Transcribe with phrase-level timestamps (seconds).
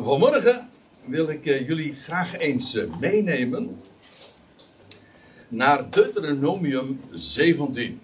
[0.00, 0.68] Vanmorgen
[1.04, 3.80] wil ik eh, jullie graag eens eh, meenemen
[5.48, 8.00] naar Deuteronomium 17,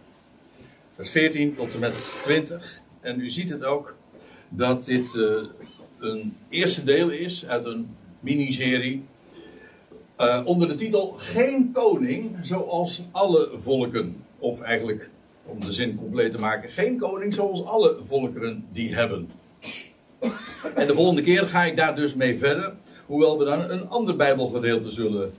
[0.91, 2.81] vers 14 tot en met 20.
[3.01, 3.97] En u ziet het ook
[4.49, 5.43] dat dit eh,
[5.99, 9.03] een eerste deel is uit een miniserie
[10.45, 14.25] onder de titel Geen koning zoals alle volken.
[14.39, 15.11] Of eigenlijk,
[15.45, 19.29] om de zin compleet te maken, geen koning zoals alle volkeren die hebben.
[20.75, 22.73] En de volgende keer ga ik daar dus mee verder.
[23.07, 25.33] Hoewel we dan een ander Bijbelgedeelte zullen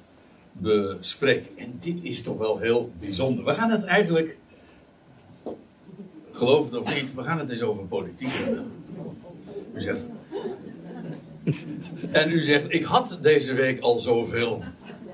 [0.52, 1.58] bespreken.
[1.58, 3.46] En dit is toch wel heel bijzonder.
[3.46, 4.38] We gaan het eigenlijk,
[6.32, 8.72] geloof het of niet, we gaan het eens over politiek hebben.
[9.74, 10.06] U zegt.
[12.12, 14.64] En u zegt, ik had deze week al zoveel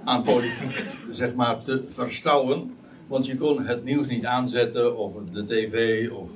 [0.03, 2.75] aan politiek, zeg maar, te verstouwen.
[3.07, 6.29] Want je kon het nieuws niet aanzetten, of de tv, of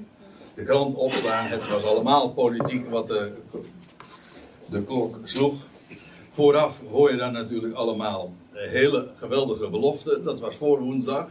[0.55, 1.45] de krant opslaan.
[1.45, 3.32] Het was allemaal politiek wat de,
[4.66, 5.54] de klok sloeg.
[6.30, 10.24] Vooraf hoor je dan natuurlijk allemaal hele geweldige beloften.
[10.24, 11.27] Dat was voor woensdag.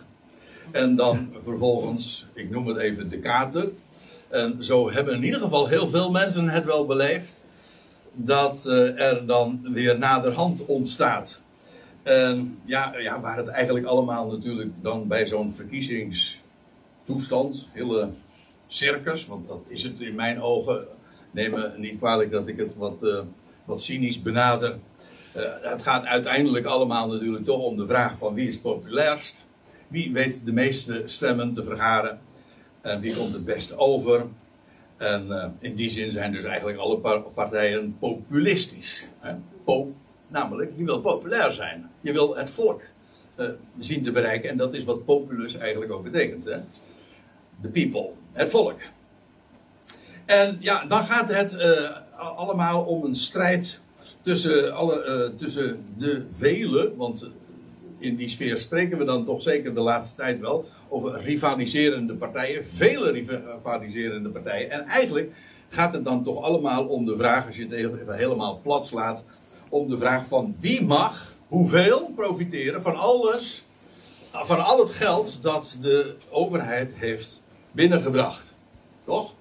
[0.70, 3.68] En dan vervolgens, ik noem het even de kater.
[4.28, 7.40] En zo hebben in ieder geval heel veel mensen het wel beleefd.
[8.12, 11.40] Dat eh, er dan weer naderhand ontstaat.
[12.02, 18.08] En ja, ja, waar het eigenlijk allemaal natuurlijk dan bij zo'n verkiezingstoestand, hele
[18.66, 20.86] circus, want dat is het in mijn ogen.
[21.30, 23.20] Neem me niet kwalijk dat ik het wat, uh,
[23.64, 24.78] wat cynisch benader.
[25.36, 29.44] Uh, het gaat uiteindelijk allemaal natuurlijk toch om de vraag van wie is populairst.
[29.88, 32.20] Wie weet de meeste stemmen te vergaren.
[32.80, 34.26] En wie komt het best over.
[34.96, 39.06] En uh, in die zin zijn dus eigenlijk alle partijen populistisch.
[39.18, 39.34] Hè?
[40.28, 41.90] Namelijk, je wil populair zijn.
[42.00, 42.82] Je wil het volk
[43.78, 44.50] zien te bereiken.
[44.50, 46.44] En dat is wat populus eigenlijk ook betekent.
[46.44, 46.56] Hè?
[47.62, 48.80] The people het volk.
[50.24, 51.90] En ja, dan gaat het uh,
[52.36, 53.80] allemaal om een strijd
[54.20, 57.28] tussen, alle, uh, tussen de vele, want
[57.98, 62.66] in die sfeer spreken we dan toch zeker de laatste tijd wel over rivaliserende partijen,
[62.66, 64.70] vele rivaliserende partijen.
[64.70, 65.32] En eigenlijk
[65.68, 69.24] gaat het dan toch allemaal om de vraag, als je het helemaal plat slaat,
[69.68, 73.62] om de vraag van wie mag hoeveel profiteren van alles,
[74.32, 77.42] van al het geld dat de overheid heeft
[77.74, 78.52] binnengebracht.
[79.04, 79.34] Toch?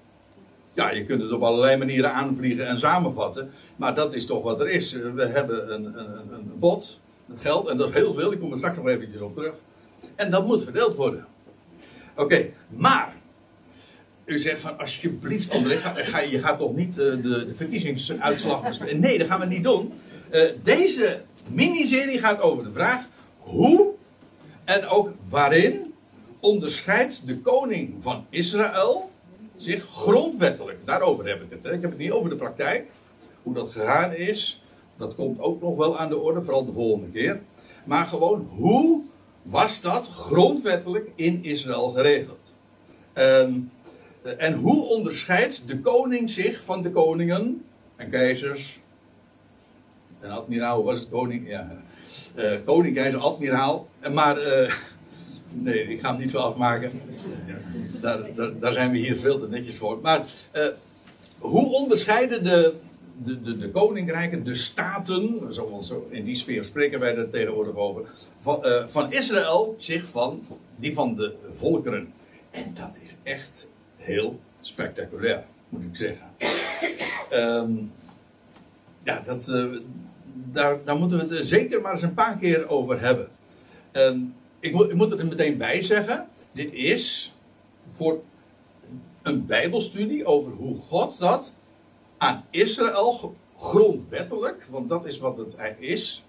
[0.72, 3.50] Ja, je kunt het op allerlei manieren aanvliegen en samenvatten.
[3.76, 4.92] Maar dat is toch wat er is.
[4.92, 7.68] We hebben een, een, een bod met geld.
[7.68, 8.32] En dat is heel veel.
[8.32, 9.54] Ik kom er straks nog eventjes op terug.
[10.14, 11.26] En dat moet verdeeld worden.
[12.16, 13.14] Oké, maar.
[14.24, 19.00] U zegt van alsjeblieft André, ga, je gaat toch niet uh, de, verkiezingsuitslag bespreken?
[19.00, 19.92] Nee, dat gaan we niet doen.
[20.32, 23.04] Uh, deze miniserie gaat over de vraag
[23.38, 23.92] hoe
[24.64, 25.93] en ook waarin
[26.44, 29.10] onderscheidt de koning van Israël
[29.56, 30.78] zich grondwettelijk.
[30.84, 31.62] Daarover heb ik het.
[31.62, 31.72] Hè.
[31.72, 32.86] Ik heb het niet over de praktijk.
[33.42, 34.62] Hoe dat gegaan is.
[34.96, 37.40] Dat komt ook nog wel aan de orde, vooral de volgende keer.
[37.84, 39.02] Maar gewoon, hoe
[39.42, 42.54] was dat grondwettelijk in Israël geregeld?
[43.12, 43.70] En,
[44.38, 47.64] en hoe onderscheidt de koning zich van de koningen
[47.96, 48.78] en keizers?
[50.20, 51.48] En admiraal, was het koning?
[51.48, 51.82] Ja.
[52.36, 53.88] Uh, koning, keizer, admiraal.
[54.12, 54.74] Maar uh,
[55.54, 56.90] Nee, ik ga hem niet zo afmaken.
[58.00, 58.18] Daar,
[58.60, 59.98] daar, zijn we hier veel te netjes voor.
[60.02, 60.22] Maar
[60.56, 60.66] uh,
[61.38, 62.74] hoe onderscheiden de,
[63.22, 68.02] de, de, koninkrijken, de staten, zoals in die sfeer spreken wij er tegenwoordig over,
[68.40, 72.12] van, uh, van Israël zich van die van de volkeren?
[72.50, 73.66] En dat is echt
[73.96, 76.26] heel spectaculair, moet ik zeggen.
[77.32, 77.92] Um,
[79.02, 79.64] ja, dat, uh,
[80.32, 83.28] daar, daar moeten we het zeker maar eens een paar keer over hebben.
[83.92, 86.28] Um, ik moet, ik er meteen bij zeggen.
[86.52, 87.32] Dit is
[87.86, 88.22] voor
[89.22, 91.52] een Bijbelstudie over hoe God dat
[92.18, 96.24] aan Israël grondwettelijk, want dat is wat het is,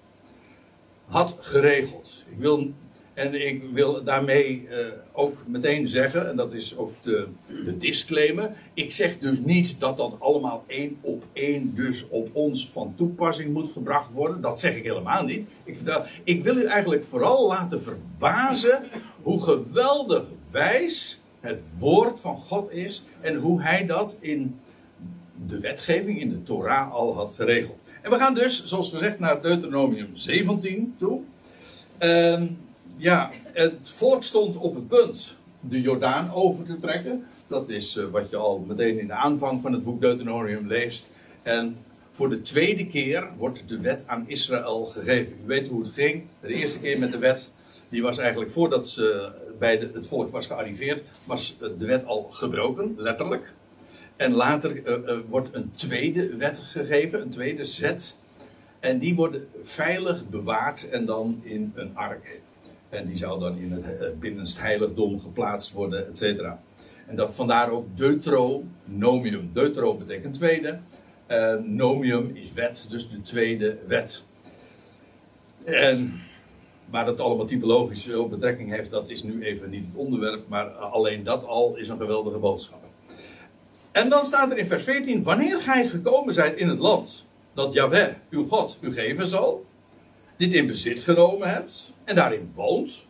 [1.05, 2.23] had geregeld.
[2.29, 2.71] Ik wil
[3.15, 4.77] en ik wil daarmee uh,
[5.11, 7.27] ook meteen zeggen, en dat is ook de,
[7.65, 8.51] de disclaimer.
[8.73, 13.53] Ik zeg dus niet dat dat allemaal één op één dus op ons van toepassing
[13.53, 14.41] moet gebracht worden.
[14.41, 15.47] Dat zeg ik helemaal niet.
[15.63, 15.77] Ik,
[16.23, 18.83] ik wil u eigenlijk vooral laten verbazen
[19.21, 23.03] hoe geweldig wijs het woord van God is.
[23.21, 24.59] En hoe hij dat in
[25.47, 27.79] de wetgeving, in de Torah al had geregeld.
[28.01, 31.21] En we gaan dus, zoals gezegd, naar Deuteronomium 17 toe.
[32.01, 32.41] Uh,
[32.97, 37.25] ja, het volk stond op het punt de Jordaan over te trekken.
[37.47, 41.07] Dat is uh, wat je al meteen in de aanvang van het boek Deuteronomium leest.
[41.43, 41.77] En
[42.09, 45.33] voor de tweede keer wordt de wet aan Israël gegeven.
[45.43, 46.23] U weet hoe het ging.
[46.39, 47.51] De eerste keer met de wet,
[47.89, 52.29] die was eigenlijk voordat ze bij de, het volk was gearriveerd, was de wet al
[52.31, 53.53] gebroken, letterlijk.
[54.15, 54.81] En later
[55.27, 58.15] wordt een tweede wet gegeven, een tweede zet.
[58.79, 62.41] En die worden veilig bewaard en dan in een ark.
[62.89, 66.59] En die zou dan in het binnenst heiligdom geplaatst worden, et cetera.
[67.05, 69.49] En dat, vandaar ook Deuteronomium.
[69.53, 70.79] Deutero betekent tweede.
[71.27, 74.23] Uh, nomium is wet, dus de tweede wet.
[75.63, 76.21] En
[76.89, 80.47] waar dat allemaal typologisch op betrekking heeft, dat is nu even niet het onderwerp.
[80.47, 82.83] Maar alleen dat al is een geweldige boodschap.
[83.91, 87.73] En dan staat er in vers 14: Wanneer gij gekomen zijt in het land dat
[87.73, 89.65] Yahweh, uw God, u geven zal,
[90.37, 93.03] dit in bezit genomen hebt en daarin woont.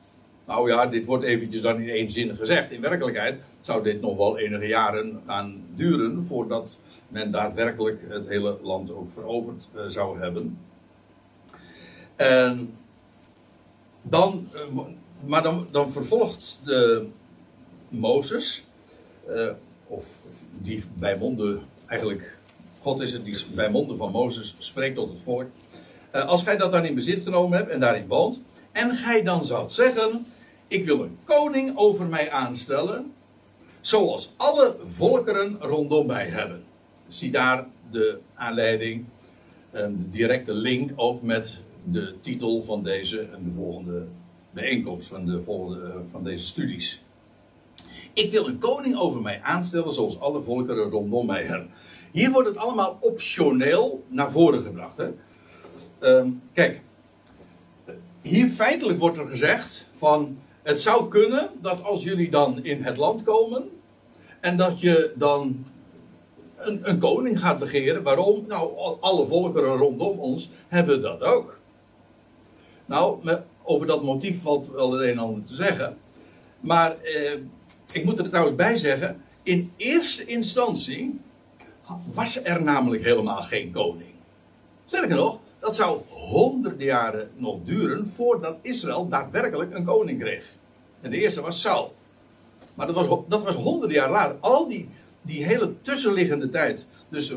[0.46, 2.72] Nou ja, dit wordt eventjes dan in één zin gezegd.
[2.72, 6.78] In werkelijkheid zou dit nog wel enige jaren gaan duren voordat
[7.08, 10.58] men daadwerkelijk het hele land ook veroverd uh, zou hebben.
[12.16, 12.78] En
[14.02, 14.80] dan, uh,
[15.26, 17.06] maar dan, vervolgt de
[17.90, 18.64] Mozes,
[19.30, 19.50] uh,
[19.88, 20.18] of
[20.62, 22.38] die bij monden, eigenlijk,
[22.82, 25.48] God is het die bij monden van Mozes spreekt tot het volk.
[26.24, 28.42] Als gij dat dan in bezit genomen hebt en daarin woont,
[28.72, 30.26] en gij dan zoudt zeggen:
[30.68, 33.14] Ik wil een koning over mij aanstellen,
[33.82, 36.64] zoals alle volkeren rondom mij hebben.
[37.08, 39.06] Zie daar de aanleiding,
[39.72, 44.06] de directe link ook met de titel van deze en de volgende
[44.52, 47.02] bijeenkomst van, de volgende, van deze studies.
[48.14, 51.70] Ik wil een koning over mij aanstellen zoals alle volkeren rondom mij hebben.
[52.12, 54.98] Hier wordt het allemaal optioneel naar voren gebracht.
[54.98, 55.08] Hè?
[56.06, 56.24] Uh,
[56.54, 56.82] kijk,
[58.22, 62.98] hier feitelijk wordt er gezegd van het zou kunnen dat als jullie dan in het
[62.98, 63.70] land komen
[64.40, 65.66] en dat je dan
[66.56, 68.04] een, een koning gaat begeren.
[68.04, 68.46] Waarom?
[68.48, 71.60] Nou, alle volkeren rondom ons hebben dat ook.
[72.86, 73.20] Nou,
[73.64, 75.98] over dat motief valt wel het een en ander te zeggen.
[76.60, 77.32] Maar eh,
[77.92, 81.20] ik moet er trouwens bij zeggen: in eerste instantie
[82.14, 84.14] was er namelijk helemaal geen koning.
[84.86, 90.52] Sterker nog, dat zou honderden jaren nog duren voordat Israël daadwerkelijk een koning kreeg.
[91.02, 91.94] En de eerste was Saul.
[92.74, 94.38] Maar dat was, dat was honderden jaar later.
[94.40, 94.90] Al die,
[95.22, 96.86] die hele tussenliggende tijd.
[97.10, 97.34] Dus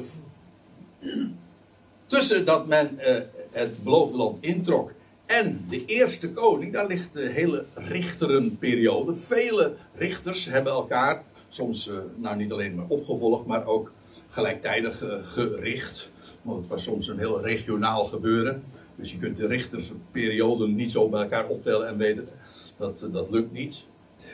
[2.07, 3.17] tussen dat men uh,
[3.51, 4.93] het beloofde land introk
[5.27, 9.17] en de eerste koning, daar ligt de hele richterenperiode.
[9.17, 13.93] Vele richters hebben elkaar soms, uh, nou niet alleen maar opgevolgd, maar ook
[14.29, 16.11] gelijktijdig gericht.
[16.43, 18.63] Want het was soms een heel regionaal gebeuren.
[18.95, 22.29] Dus je kunt de richtersperioden niet zo bij elkaar optellen en weten
[22.77, 23.85] dat dat lukt niet.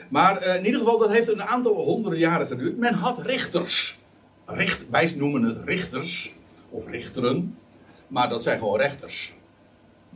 [0.09, 2.77] Maar uh, in ieder geval, dat heeft een aantal honderden jaren geduurd.
[2.77, 3.99] Men had richters.
[4.45, 6.33] Richt, wij noemen het richters.
[6.69, 7.57] Of richteren.
[8.07, 9.33] Maar dat zijn gewoon rechters.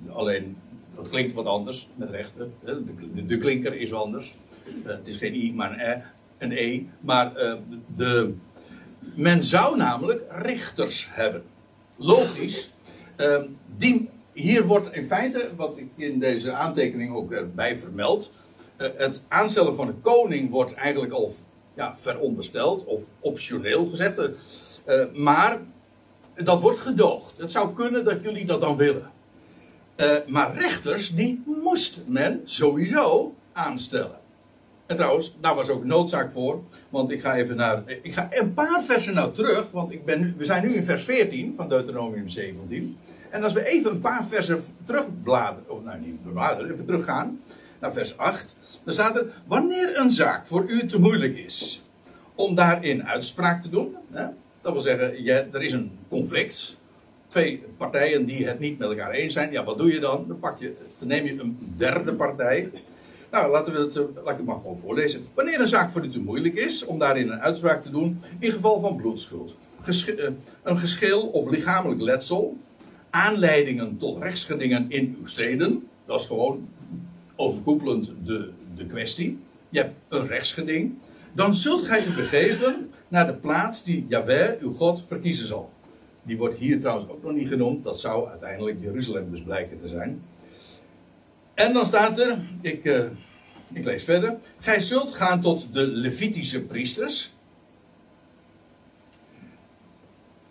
[0.09, 0.57] Alleen,
[0.95, 2.47] dat klinkt wat anders met rechter.
[2.63, 4.35] De, de, klinker is anders.
[4.83, 6.01] Uh, het is geen i, maar een e.
[6.37, 7.33] Een e maar
[7.95, 8.33] de,
[8.99, 11.43] men zou namelijk richters hebben.
[11.99, 12.69] Logisch.
[13.77, 18.31] die, hier wordt in feite, wat ik in deze aantekening ook erbij vermeld
[18.79, 21.35] eh, het aanstellen van een koning wordt eigenlijk al
[21.73, 24.29] ja, verondersteld of optioneel gezet.
[24.87, 25.57] Uh, maar
[26.35, 27.37] dat wordt gedoogd.
[27.37, 29.11] Het zou kunnen dat jullie dat dan willen.
[29.97, 34.19] Uh, maar rechters, die moest men sowieso aanstellen.
[34.85, 36.63] En trouwens, daar was ook noodzaak voor.
[36.89, 37.83] Want ik ga even naar.
[38.01, 39.71] Ik ga een paar versen nou terug.
[39.71, 42.97] Want ik ben, we zijn nu in vers 14 van Deuteronomium 17.
[43.29, 45.69] En als we even een paar versen terugbladeren.
[45.69, 47.39] Of nou niet bladeren, even teruggaan.
[47.79, 48.55] Naar vers 8.
[48.83, 51.81] Dan staat er, wanneer een zaak voor u te moeilijk is
[52.35, 54.25] om daarin uitspraak te doen, hè,
[54.61, 56.75] dat wil zeggen, er is een conflict,
[57.27, 60.25] twee partijen die het niet met elkaar eens zijn, ja, wat doe je dan?
[60.27, 62.69] Dan, pak je, dan neem je een derde partij.
[63.31, 65.25] Nou, laten we het, eh, laat ik het maar gewoon voorlezen.
[65.33, 68.51] Wanneer een zaak voor u te moeilijk is om daarin een uitspraak te doen, in
[68.51, 69.55] geval van bloedschuld,
[69.85, 70.29] eh,
[70.63, 72.57] een geschil of lichamelijk letsel,
[73.09, 76.67] aanleidingen tot rechtsgedingen in uw steden, dat is gewoon
[77.35, 79.39] overkoepelend de de kwestie.
[79.69, 80.93] Je hebt een rechtsgeding.
[81.33, 85.71] Dan zult gij u begeven naar de plaats die Yahweh, uw God, verkiezen zal.
[86.23, 87.83] Die wordt hier trouwens ook nog niet genoemd.
[87.83, 90.21] Dat zou uiteindelijk Jeruzalem dus blijken te zijn.
[91.59, 93.05] En dan staat er, ik, uh,
[93.73, 94.37] ik lees verder.
[94.59, 97.31] Gij zult gaan tot de Levitische priesters.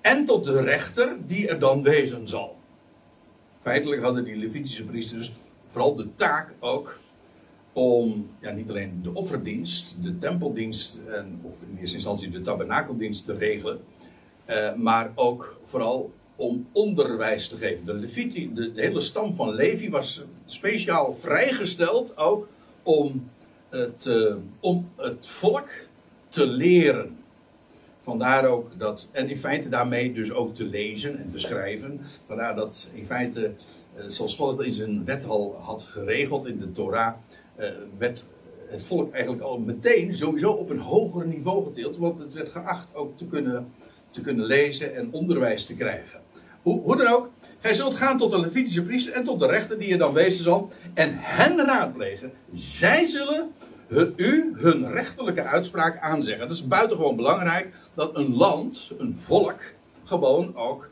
[0.01, 2.57] En tot de rechter die er dan wezen zal.
[3.59, 5.33] Feitelijk hadden die Levitische priesters
[5.67, 6.99] vooral de taak ook
[7.73, 13.25] om ja, niet alleen de offerdienst, de tempeldienst, en, of in eerste instantie de tabernakeldienst
[13.25, 13.81] te regelen,
[14.45, 17.85] eh, maar ook vooral om onderwijs te geven.
[17.85, 22.49] De, Leviti, de, hele stam van Levi was speciaal vrijgesteld ook
[22.83, 23.31] om
[23.69, 25.69] het, uh, om het volk
[26.29, 27.17] te leren.
[27.99, 32.01] vandaar ook dat, en in feite daarmee dus ook te lezen en te schrijven.
[32.27, 33.51] Vandaar dat in feite,
[33.95, 37.15] eh, zoals God het in zijn wet al had geregeld in de Torah,
[37.55, 38.25] eh, werd
[38.69, 41.97] het volk eigenlijk al meteen sowieso op een hoger niveau getild.
[41.97, 43.69] Want het werd geacht ook te kunnen,
[44.11, 46.21] te kunnen lezen en onderwijs te krijgen.
[46.63, 49.79] Hoe, hoe dan ook, gij zult gaan tot de Levitische priester en tot de rechter
[49.79, 50.73] die je dan wezen zal.
[50.95, 52.33] En hen raadplegen.
[52.55, 53.51] Zij zullen
[54.17, 56.49] u hun rechterlijke uitspraak aanzeggen.
[56.49, 59.61] Dat is buitengewoon belangrijk dat een land, een volk,
[60.05, 60.89] gewoon ook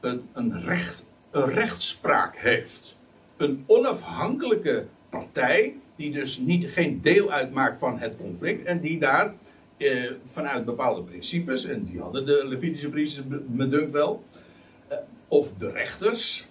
[0.00, 2.96] een, een, recht, een rechtspraak heeft.
[3.36, 9.34] Een onafhankelijke partij, die dus niet, geen deel uitmaakt van het conflict en die daar
[9.76, 14.22] eh, vanuit bepaalde principes, en die hadden de Levitische priesters me dunkt wel,
[15.28, 16.46] of de rechters,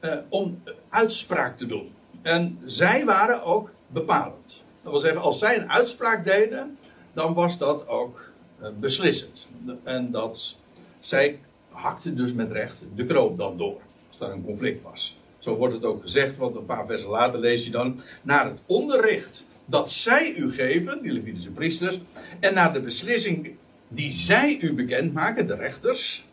[0.00, 1.92] eh, om uitspraak te doen.
[2.22, 4.62] En zij waren ook bepalend.
[4.82, 6.78] Dat wil zeggen, als zij een uitspraak deden,
[7.12, 9.46] dan was dat ook eh, beslissend.
[9.82, 10.56] En dat
[11.00, 11.38] zij
[11.70, 15.16] hakte dus met recht de kroop dan door, als daar een conflict was.
[15.38, 18.58] Zo wordt het ook gezegd, want een paar versen later lees je dan, naar het
[18.66, 21.98] onderricht dat zij u geven, die Levitische priesters,
[22.40, 23.56] en naar de beslissing
[23.88, 26.26] die zij u bekendmaken, de rechters,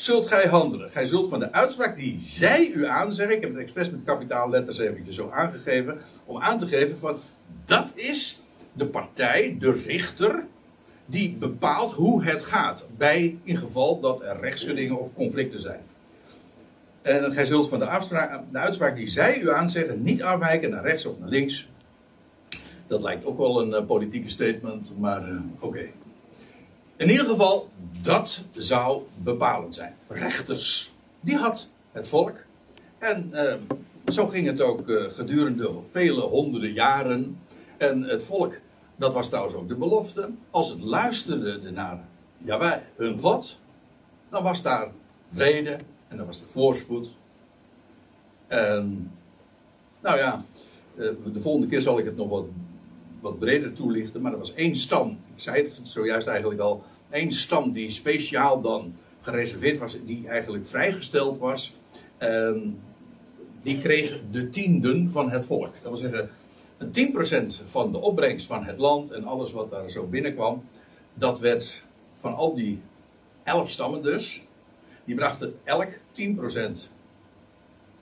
[0.00, 0.90] zult gij handelen.
[0.90, 4.78] Gij zult van de uitspraak die zij u aanzeggen, ik heb het expres met kapitaalletters
[4.78, 7.18] eventjes zo aangegeven, om aan te geven van,
[7.64, 8.40] dat is
[8.72, 10.44] de partij, de richter,
[11.06, 12.86] die bepaalt hoe het gaat.
[12.96, 15.80] Bij in geval dat er rechtsgedingen of conflicten zijn.
[17.02, 17.86] En gij zult van de,
[18.52, 21.68] uitspraak die zij u aanzeggen niet afwijken naar rechts of naar links.
[22.86, 25.86] Dat lijkt ook wel een uh, politieke statement, maar uh, oké.
[26.98, 27.68] In ieder geval,
[28.02, 29.94] dat zou bepalend zijn.
[30.08, 32.34] Rechters, die had het volk.
[32.98, 33.54] En uh,
[34.12, 37.38] zo ging het ook gedurende vele honderden jaren.
[37.76, 38.58] En het volk
[38.98, 40.30] dat was trouwens ook de belofte.
[40.50, 42.04] Als het luisterde naar
[42.38, 43.58] Jawel, hun God,
[44.28, 44.88] dan was daar
[45.28, 45.76] vrede
[46.08, 47.08] en dan was er voorspoed.
[48.46, 49.10] En,
[50.00, 50.44] nou ja,
[50.96, 52.44] eh, de volgende keer zal ik het nog wat,
[53.20, 54.20] wat breder toelichten.
[54.20, 58.94] Maar er was één stam, zei het zojuist eigenlijk al, één stam die speciaal dan
[59.20, 61.74] gereserveerd was, die eigenlijk vrijgesteld was.
[62.18, 62.80] En
[63.62, 65.72] die kreeg de tienden van het volk.
[65.82, 66.30] Dat wil zeggen,
[67.62, 70.64] 10% van de opbrengst van het land en alles wat daar zo binnenkwam,
[71.14, 71.84] dat werd
[72.16, 72.80] van al die
[73.42, 74.42] elf stammen dus,
[75.04, 76.88] die brachten elk 10%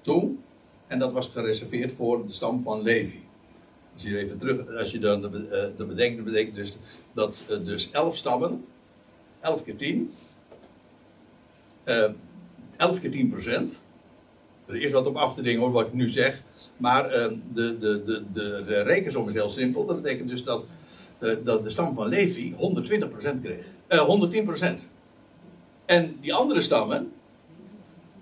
[0.00, 0.31] toe.
[0.87, 3.25] En dat was gereserveerd voor de stam van Levi.
[3.97, 5.29] Als je even terug, als je dan de
[5.85, 6.76] bedenkt, dat betekent dus
[7.12, 8.65] dat uh, dus 11 stammen,
[9.41, 10.12] 11 keer 10,
[11.85, 12.11] uh,
[12.76, 13.81] 11 keer 10 procent.
[14.67, 16.43] Er is wat op af te dingen hoor, wat ik nu zeg.
[16.76, 19.87] Maar uh, de, de, de, de, de rekensom is heel simpel.
[19.87, 20.65] Dat betekent dus dat,
[21.21, 22.57] uh, dat de stam van Levi 120%
[23.43, 23.65] kreeg.
[23.88, 24.83] Uh, 110%.
[25.85, 27.12] En die andere stammen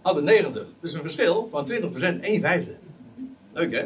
[0.02, 0.66] hadden 90.
[0.80, 2.74] Dus een verschil van 20%, 1 vijfde.
[3.52, 3.84] Leuk hè?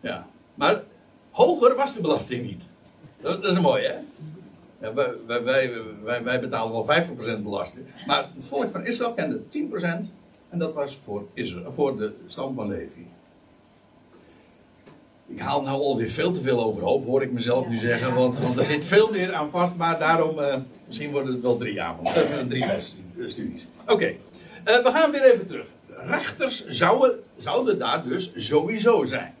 [0.00, 0.26] Ja.
[0.54, 0.82] Maar
[1.30, 2.66] hoger was de belasting niet.
[3.20, 3.94] Dat, dat is mooi hè?
[4.80, 7.86] Ja, wij, wij, wij, wij, betalen wel 50% belasting.
[8.06, 9.82] Maar het volk van Israël kende 10%.
[10.48, 13.06] En dat was voor, Israël, voor de stam van Levi.
[15.26, 18.14] Ik haal nou alweer veel te veel overhoop, hoor ik mezelf nu zeggen.
[18.14, 19.76] Want, want er zit veel meer aan vast.
[19.76, 20.56] Maar daarom, uh,
[20.86, 22.12] misschien worden het wel drie avonden.
[22.14, 22.64] Uh, drie
[23.28, 23.62] studies.
[23.82, 24.18] Oké, okay.
[24.64, 25.66] uh, we gaan weer even terug.
[25.88, 29.34] Rechters zouden, zouden daar dus sowieso zijn.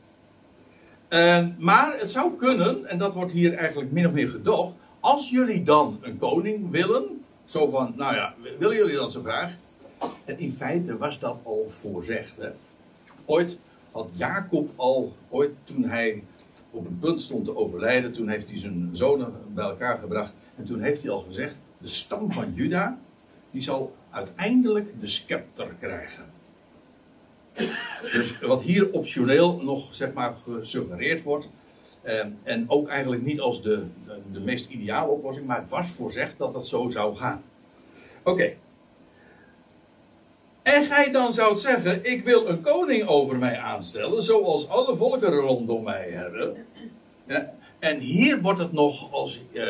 [1.58, 4.74] Maar het zou kunnen, en dat wordt hier eigenlijk min of meer gedoogd.
[5.00, 7.24] Als jullie dan een koning willen.
[7.44, 9.52] Zo van, nou ja, willen jullie dat zo graag?
[10.24, 12.36] En in feite was dat al voorzegd.
[12.36, 12.48] Hè?
[13.24, 13.58] Ooit
[13.92, 16.22] had Jacob al, ooit toen hij
[16.70, 20.32] op het punt stond te overlijden, toen heeft hij zijn zonen bij elkaar gebracht.
[20.56, 22.98] En toen heeft hij al gezegd, de stam van Juda,
[23.50, 26.24] die zal uiteindelijk de scepter krijgen.
[28.12, 31.48] Dus wat hier optioneel nog zeg maar gesuggereerd wordt,
[32.02, 33.86] eh, en ook eigenlijk niet als de,
[34.32, 37.42] de, meest ideale oplossing, maar het was voorzegd dat dat zo zou gaan.
[38.22, 38.54] Oké,
[40.64, 45.38] en gij dan zou zeggen: Ik wil een koning over mij aanstellen, zoals alle volkeren
[45.40, 46.66] rondom mij hebben.
[47.26, 49.64] Ja, en hier wordt het nog als uh,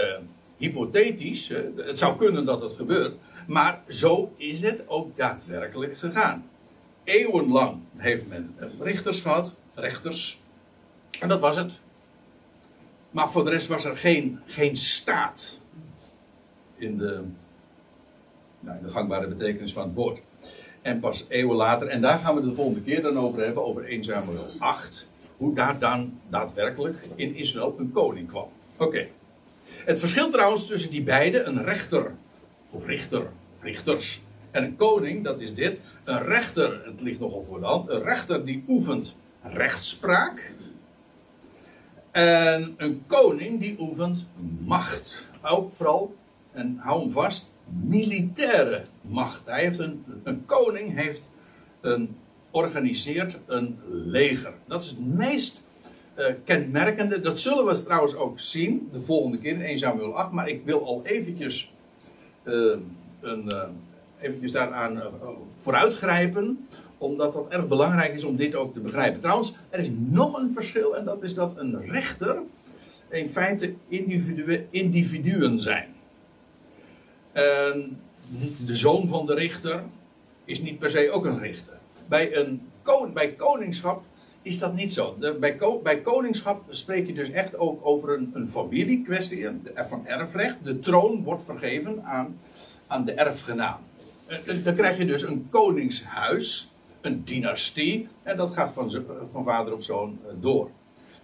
[0.57, 1.51] hypothetisch.
[1.51, 3.15] Uh, het zou kunnen dat het gebeurt.
[3.47, 6.49] Maar zo is het ook daadwerkelijk gegaan.
[7.05, 10.41] Eeuwenlang heeft men richters gehad, rechters.
[11.21, 11.73] En dat was het.
[13.11, 15.59] Maar voor de rest was er geen, geen staat.
[16.77, 17.23] In de,
[18.61, 20.21] nou, in de gangbare betekenis van het woord.
[20.83, 23.85] En pas eeuwen later, en daar gaan we de volgende keer dan over hebben, over
[23.85, 25.07] 1 Samuel 8.
[25.37, 28.49] Hoe daar dan daadwerkelijk in Israël een koning kwam.
[28.77, 29.07] Oké.
[29.65, 32.15] Het verschil trouwens tussen die beiden, een rechter
[32.71, 33.21] of richter
[33.57, 34.24] of richters
[34.55, 35.79] en een koning, dat is dit.
[36.05, 40.53] Een rechter, het ligt nogal voor de hand, een rechter die oefent rechtspraak.
[42.11, 44.27] En een koning die oefent
[44.65, 45.27] macht.
[45.43, 46.15] Ook vooral,
[46.53, 49.47] en hou hem vast, militaire macht.
[49.47, 51.31] Hij heeft een, een koning heeft
[51.81, 52.17] een,
[52.51, 54.53] organiseert een leger.
[54.67, 55.63] Dat is het meest
[56.19, 57.21] uh, kenmerkende.
[57.21, 60.33] Dat zullen we trouwens ook zien de volgende keer in 1 Samuel 8.
[60.33, 61.73] Maar ik wil al eventjes,
[62.45, 62.77] uh,
[63.21, 63.63] een, uh,
[64.25, 65.03] eventjes daaraan
[65.53, 66.67] vooruitgrijpen.
[66.99, 69.21] Omdat dat erg belangrijk is om dit ook te begrijpen.
[69.21, 70.97] Trouwens, er is nog een verschil.
[70.97, 72.39] En dat is dat een rechter
[73.09, 75.89] in feite individu individuen zijn.
[77.33, 78.01] En
[78.67, 79.83] de zoon van de richter
[80.45, 81.79] is niet per se ook een richter.
[82.09, 82.63] Bij, een,
[83.13, 84.03] bij koningschap
[84.43, 85.17] is dat niet zo.
[85.41, 90.57] Bij, bij, koningschap spreek je dus echt ook over een, een familiekwestie van erfrecht.
[90.63, 92.39] De troon wordt vergeven aan,
[92.87, 93.79] aan de erfgenaam.
[94.27, 96.69] Eh, eh, dan krijg je dus een koningshuis,
[97.01, 100.71] een dynastie, en dat gaat van, van vader op zoon eh, door.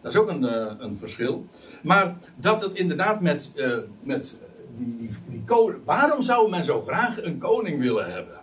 [0.01, 0.43] Dat is ook een,
[0.85, 1.47] een verschil.
[1.83, 3.53] Maar dat het inderdaad met,
[4.01, 4.37] met
[4.77, 5.85] die, die, die koning.
[5.85, 8.39] Waarom zou men zo graag een koning willen hebben?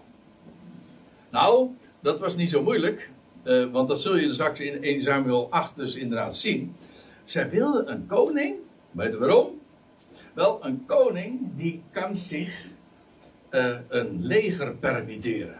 [1.30, 3.10] Nou, dat was niet zo moeilijk.
[3.72, 6.76] Want dat zul je straks in 1 Samuel 8 dus inderdaad zien.
[7.26, 8.56] Zij wilden een koning.
[8.92, 9.48] Weet je waarom?
[10.34, 12.68] Wel, een koning die kan zich
[13.52, 15.60] uh, een leger permitteren.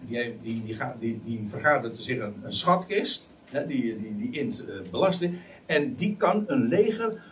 [0.00, 3.28] Die, die, die, die, vergadert zich een, schatkist.
[3.44, 5.38] Hè, die, die, die int uh, belasting.
[5.66, 7.22] En die kan een leger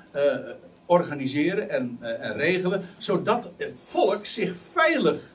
[0.86, 2.88] organiseren en, en, regelen.
[2.98, 5.34] Zodat het volk zich veilig,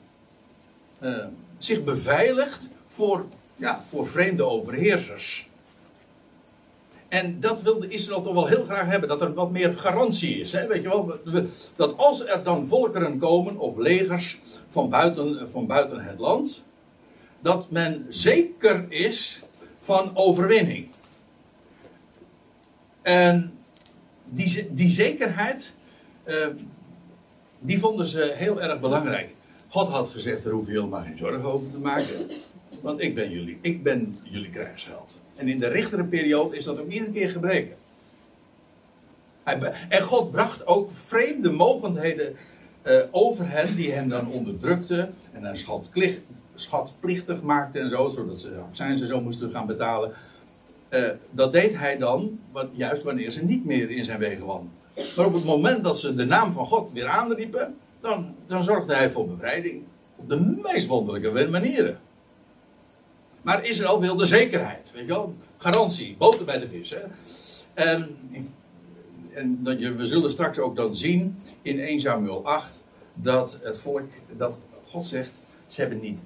[1.58, 5.50] zich beveiligt voor ja, voor vreemde overheersers.
[7.12, 10.51] En dat wilde Israël toch wel heel graag hebben, dat er wat meer garantie is.
[10.51, 10.68] Hè?
[10.68, 11.20] Weet je wel,
[11.75, 16.62] dat als er dan volkeren komen, of legers van buiten, van buiten het land,
[17.41, 19.41] dat men zeker is
[19.77, 20.88] van overwinning.
[23.02, 23.54] En
[24.26, 25.74] die, die zekerheid,
[26.24, 26.47] eh,
[27.60, 29.30] die vonden ze heel erg belangrijk.
[29.67, 32.30] God had gezegd, daar hoef je helemaal geen zorgen over te maken
[32.82, 35.19] want ik ben jullie, ik ben jullie krijgsheld.
[35.41, 37.75] En in de richtere periode is dat ook iedere keer gebreken.
[39.89, 42.36] En God bracht ook vreemde mogendheden
[42.84, 45.84] uh, over hen, die hem dan onderdrukten en dan
[46.56, 50.12] schatplichtig maakten en zo, zodat ze zijn zo moesten gaan betalen.
[50.89, 52.39] Uh, dat deed hij dan,
[52.71, 54.71] juist wanneer ze niet meer in zijn wegen wandelden.
[55.15, 58.95] Maar op het moment dat ze de naam van God weer aanriepen, dan, dan zorgde
[58.95, 59.84] hij voor bevrijding.
[60.15, 61.99] Op de meest wonderlijke manieren.
[63.41, 64.91] Maar Israël wilde zekerheid.
[64.93, 65.36] Weet je wel?
[65.58, 66.15] Garantie.
[66.17, 66.89] Boter bij de vis.
[66.89, 66.99] Hè?
[67.73, 68.17] En,
[69.63, 72.80] dat je, we zullen straks ook dan zien in 1 Samuel 8
[73.13, 75.32] dat het volk, dat God zegt,
[75.67, 76.19] ze hebben niet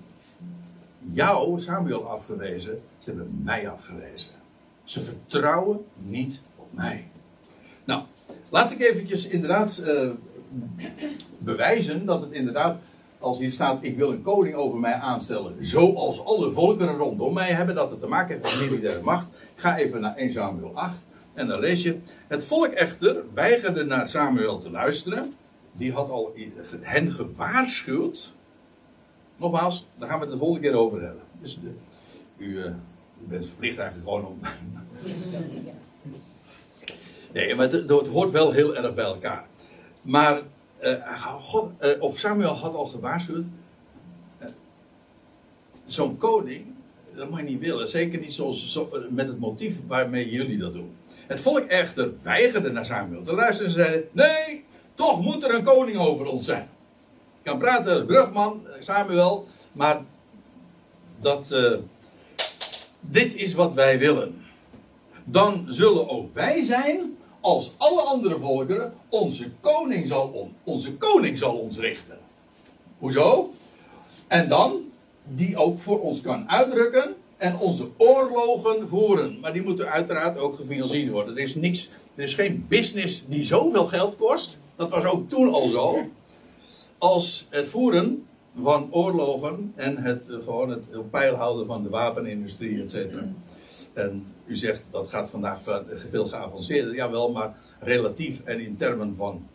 [1.13, 4.31] jou, Samuel, afgewezen, ze hebben mij afgewezen.
[4.83, 7.07] Ze vertrouwen niet op mij.
[7.83, 8.03] Nou,
[8.49, 10.11] laat ik eventjes inderdaad uh,
[11.37, 12.77] bewijzen dat het inderdaad
[13.25, 17.51] als hier staat, ik wil een koning over mij aanstellen, zoals alle volkeren rondom mij
[17.51, 19.27] hebben, dat het te maken heeft met militaire macht.
[19.55, 20.97] Ik ga even naar 1 Samuel 8
[21.33, 25.33] en dan lees je, het volk echter weigerde naar Samuel te luisteren.
[25.71, 26.35] Die had al
[26.81, 28.33] hen gewaarschuwd.
[29.37, 31.21] Nogmaals, daar gaan we het de volgende keer over hebben.
[31.41, 31.71] Dus de,
[32.37, 32.73] u, uh, u,
[33.27, 34.39] bent verplicht eigenlijk gewoon om.
[37.33, 39.45] nee, maar het, het hoort wel heel erg bij elkaar.
[40.01, 40.41] Maar
[41.39, 43.45] God, uh, of Samuel had al gewaarschuwd.
[44.41, 44.47] Uh,
[45.85, 46.65] Zo'n koning,
[47.15, 47.89] dat mag je niet willen.
[47.89, 50.95] Zeker niet zoals, zo, met het motief waarmee jullie dat doen.
[51.27, 54.63] Het volk echter weigerde naar Samuel te luisteren en zei: Nee,
[54.95, 56.69] toch moet er een koning over ons zijn.
[57.37, 60.01] Ik kan praten als brugman, Samuel, maar
[61.21, 61.55] dat,
[62.99, 64.45] dit is wat wij willen.
[65.23, 67.14] Dan zullen ook wij zijn
[67.45, 72.17] als alle andere volkeren, onze koning zal, on, onze koning zal ons richten.
[72.97, 73.53] Hoezo?
[74.27, 74.81] En dan,
[75.23, 79.39] die ook voor ons kan uitdrukken en onze oorlogen voeren.
[79.39, 81.37] Maar die moeten uiteraard ook gefinancierd worden.
[81.37, 85.53] Er is, niks, er is geen business die zoveel geld kost, dat was ook toen
[85.53, 85.97] al zo,
[86.97, 88.25] als het voeren
[88.61, 93.23] van oorlogen en het, eh, gewoon het op peil houden van de wapenindustrie, et cetera.
[93.95, 95.61] En u zegt dat gaat vandaag
[96.09, 96.95] veel geavanceerder.
[96.95, 99.47] Jawel, maar relatief en in termen van,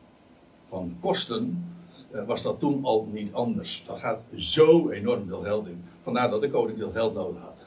[0.69, 1.65] van kosten
[2.11, 3.85] eh, was dat toen al niet anders.
[3.87, 5.85] Daar gaat zo enorm veel geld in.
[6.01, 7.65] Vandaar dat de koning veel geld nodig had.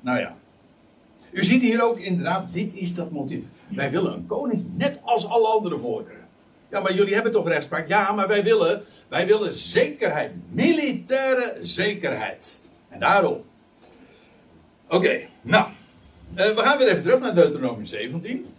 [0.00, 0.36] Nou ja.
[1.30, 3.44] U ziet hier ook inderdaad, dit is dat motief.
[3.68, 6.26] Wij willen een koning net als alle andere volkeren.
[6.70, 7.88] Ja, maar jullie hebben toch rechtspraak?
[7.88, 10.32] Ja, maar wij willen, wij willen zekerheid.
[10.48, 12.58] Militaire zekerheid.
[12.88, 13.47] En daarom.
[14.88, 15.68] Oké, nou.
[16.36, 18.54] Uh, we gaan weer even terug naar Deuteronomium 17.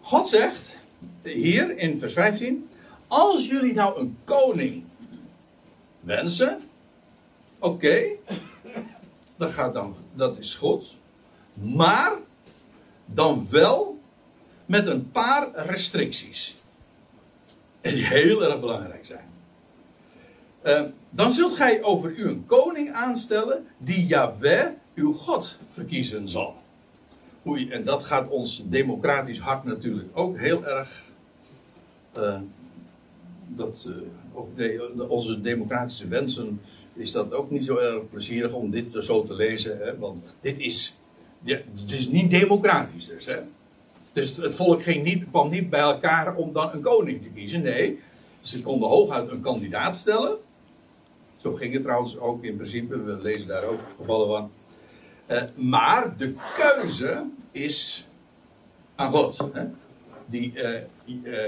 [0.00, 0.76] God zegt
[1.22, 2.68] hier in vers 15:
[3.06, 4.84] Als jullie nou een koning
[6.00, 6.60] wensen,
[7.58, 8.02] oké,
[9.36, 10.96] dat gaat dan, dat is goed,
[11.54, 12.12] maar
[13.04, 14.00] dan wel
[14.66, 16.56] met een paar restricties.
[17.80, 19.31] Die heel erg belangrijk zijn.
[20.64, 26.54] Uh, dan zult gij over u een koning aanstellen die Yahweh, uw God, verkiezen zal.
[27.46, 31.02] Oei, en dat gaat ons democratisch hart natuurlijk ook heel erg.
[32.16, 32.38] Uh,
[33.46, 33.90] dat,
[34.56, 36.60] uh, onze democratische wensen
[36.94, 39.78] is dat ook niet zo erg plezierig om dit zo te lezen.
[39.78, 39.98] Hè?
[39.98, 40.94] Want dit is,
[41.44, 43.26] het is niet democratisch dus.
[43.26, 43.38] Hè?
[44.12, 47.62] Dus het volk ging niet, kwam niet bij elkaar om dan een koning te kiezen.
[47.62, 47.98] Nee,
[48.40, 50.36] ze konden hooguit een kandidaat stellen.
[51.42, 53.02] Zo ging het trouwens ook in principe.
[53.02, 54.50] We lezen daar ook gevallen van.
[55.30, 58.06] Uh, maar de keuze is
[58.94, 59.38] aan God.
[59.52, 59.64] Hè?
[60.26, 60.80] Die, uh,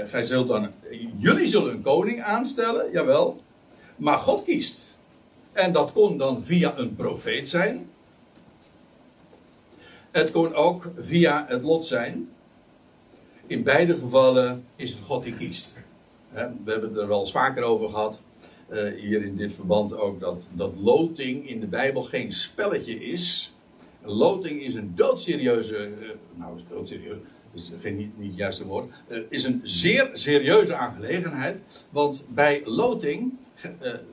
[0.05, 0.71] gij zult dan,
[1.17, 3.41] jullie zullen een koning aanstellen, jawel.
[3.95, 4.79] Maar God kiest.
[5.51, 7.89] En dat kon dan via een profeet zijn.
[10.11, 12.29] Het kon ook via het lot zijn.
[13.47, 15.73] In beide gevallen is het God die kiest.
[16.31, 18.19] We hebben het er wel eens vaker over gehad.
[18.69, 23.53] Uh, hier in dit verband ook dat, dat loting in de Bijbel geen spelletje is.
[24.01, 25.77] Loting is een doodserieuze.
[25.77, 27.17] Uh, nou, is doodserieus.
[27.53, 28.91] is geen, niet, niet het juiste woord.
[29.07, 31.57] Uh, is een zeer serieuze aangelegenheid.
[31.89, 33.33] Want bij loting.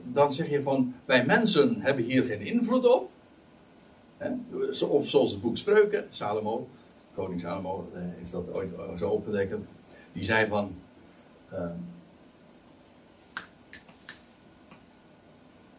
[0.03, 0.93] dan zeg je van.
[1.05, 3.09] Wij mensen hebben hier geen invloed op.
[4.89, 6.67] Of zoals het boek Spreuken, Salomo.
[7.13, 9.65] Koning Salomo heeft dat ooit zo opgetekend.
[10.11, 10.75] Die zei van.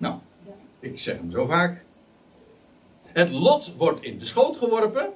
[0.05, 0.19] Nou,
[0.85, 1.85] ik zeg hem zo vaak.
[3.03, 5.13] Het lot wordt in de schoot geworpen.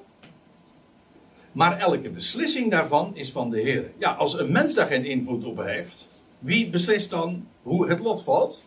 [1.51, 3.91] Maar elke beslissing daarvan is van de Heer.
[3.97, 6.07] Ja, als een mens daar geen invloed op heeft,
[6.39, 8.63] wie beslist dan hoe het lot valt?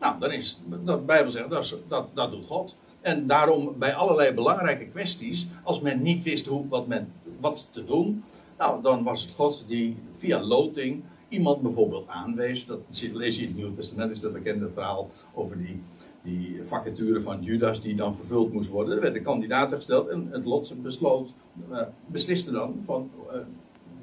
[0.00, 2.76] Nou, dan is de Bijbel zegt dat, dat, dat doet God.
[3.00, 7.84] En daarom bij allerlei belangrijke kwesties, als men niet wist hoe, wat, men, wat te
[7.84, 8.24] doen,
[8.58, 12.66] nou, dan was het God die via loting iemand bijvoorbeeld aanwees.
[12.66, 12.78] Dat
[13.12, 15.82] lees je in het Nieuwe Testament, is dat bekende verhaal over die,
[16.22, 18.94] die vacature van Judas die dan vervuld moest worden.
[18.94, 21.28] Er werden kandidaten gesteld en het lot besloot,
[21.70, 23.38] uh, besliste dan van uh,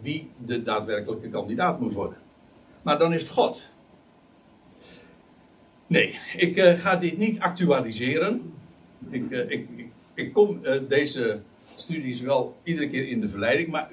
[0.01, 2.17] wie de daadwerkelijke kandidaat moest worden.
[2.81, 3.67] Maar dan is het God.
[5.87, 8.53] Nee, ik uh, ga dit niet actualiseren.
[9.09, 9.67] Ik, ik,
[10.13, 11.39] ik, kom deze
[11.75, 13.89] studies wel iedere keer in de verleiding, maar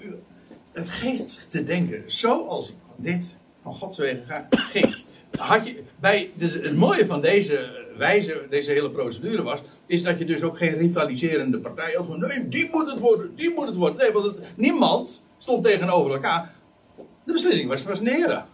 [0.73, 2.03] het geeft te denken.
[2.07, 5.03] Zoals dit van Gods wegen ging.
[5.37, 10.19] Had je, bij, dus het mooie van deze wijze, deze hele procedure was, is dat
[10.19, 13.67] je dus ook geen rivaliserende partij had van nee, die moet het worden, die moet
[13.67, 13.97] het worden.
[13.97, 16.55] Nee, want niemand stond tegenover elkaar.
[17.25, 18.49] De beslissing was van Nera.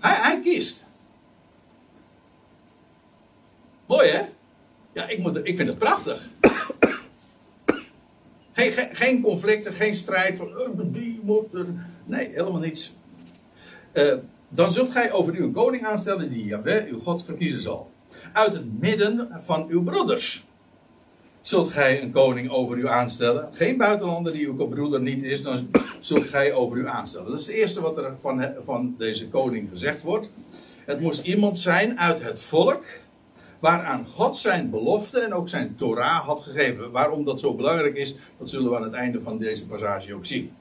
[0.00, 0.84] Hij, kiest.
[3.86, 4.22] Mooi hè?
[4.92, 6.28] Ja, ik, moet, ik vind het prachtig.
[8.92, 11.66] Geen, conflicten, geen strijd van oh, die moet er.
[12.04, 12.92] Nee, helemaal niets.
[13.92, 14.14] Uh,
[14.56, 17.90] dan zult gij over u een koning aanstellen die Jahweh, uw God, verkiezen zal.
[18.32, 20.44] Uit het midden van uw broeders
[21.40, 23.48] zult gij een koning over u aanstellen.
[23.52, 27.30] Geen buitenlander die uw broeder niet is, dan zult gij over u aanstellen.
[27.30, 30.30] Dat is het eerste wat er van, van deze koning gezegd wordt.
[30.84, 32.84] Het moest iemand zijn uit het volk
[33.58, 36.90] waaraan God zijn belofte en ook zijn Torah had gegeven.
[36.90, 40.26] Waarom dat zo belangrijk is, dat zullen we aan het einde van deze passage ook
[40.26, 40.52] zien.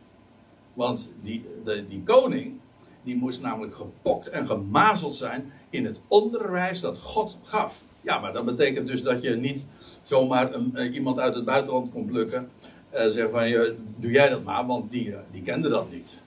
[0.73, 1.45] Want die,
[1.89, 2.59] die koning,
[3.05, 7.83] die moest namelijk gepokt en gemazeld zijn in het onderwijs dat God gaf.
[8.01, 9.63] Ja, maar dat betekent dus dat je niet
[10.03, 12.49] zomaar een, uh, iemand uit het buitenland kon plukken.
[12.89, 15.91] en uh, zeggen van, uh, doe jij dat maar, want die, eh, die kende dat
[15.91, 16.19] niet.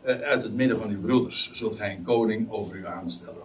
[0.00, 3.42] Eh, uit het midden van uw broeders zult gij een koning over u aanstellen.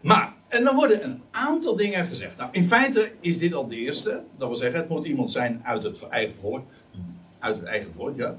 [0.00, 2.36] Maar, en dan worden een aantal dingen gezegd.
[2.36, 4.22] Nou, in feite is dit al de eerste.
[4.36, 6.64] Dat wil zeggen, het moet iemand zijn uit het eigen volk.
[7.38, 8.36] Uit het eigen volk, ja.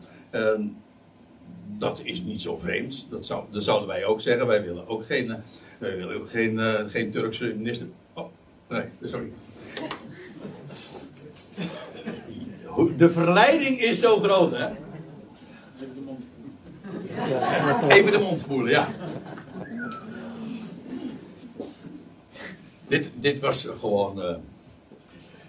[1.77, 3.05] Dat is niet zo vreemd.
[3.09, 4.47] Dat, zou, zouden wij ook zeggen.
[4.47, 5.35] Wij willen ook geen, uh,
[5.77, 7.87] wij willen ook geen, uh, geen Turkse minister.
[8.13, 8.25] Oh,
[8.69, 9.31] nee, sorry.
[12.97, 14.67] De verleiding is zo groot, hè?
[14.67, 17.91] Even de mond spoelen.
[17.91, 18.89] Even de mond spoelen, ja.
[22.87, 24.19] dit, dit was gewoon.
[24.19, 24.35] Uh,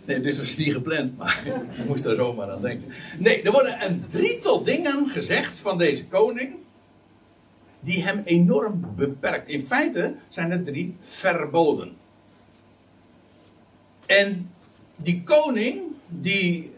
[0.08, 1.42] nee, dit was niet gepland, maar
[1.78, 2.92] ik moest er zomaar aan denken.
[3.18, 6.54] Nee, er worden een drietal dingen gezegd van deze koning.
[7.80, 9.48] die hem enorm beperkt.
[9.48, 11.96] In feite zijn er drie verboden.
[14.06, 14.50] En
[14.96, 16.70] die koning, die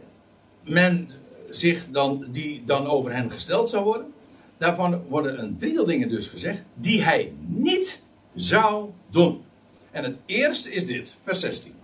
[0.62, 1.10] men
[1.50, 4.12] zich dan, die dan over hen gesteld zou worden.
[4.58, 8.00] Daarvan worden een drietal dingen dus gezegd die hij niet
[8.34, 9.42] zou doen.
[9.90, 11.79] En het eerste is dit, vers 16.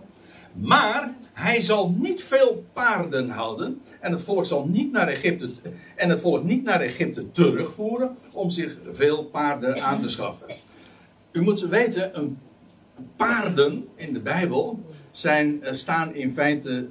[0.61, 5.49] Maar hij zal niet veel paarden houden en het volk zal niet naar Egypte
[5.95, 10.47] en het volk niet naar Egypte terugvoeren om zich veel paarden aan te schaffen.
[11.31, 12.37] U moet weten, een
[13.15, 14.79] paarden in de Bijbel
[15.11, 16.87] zijn, eh, staan in feite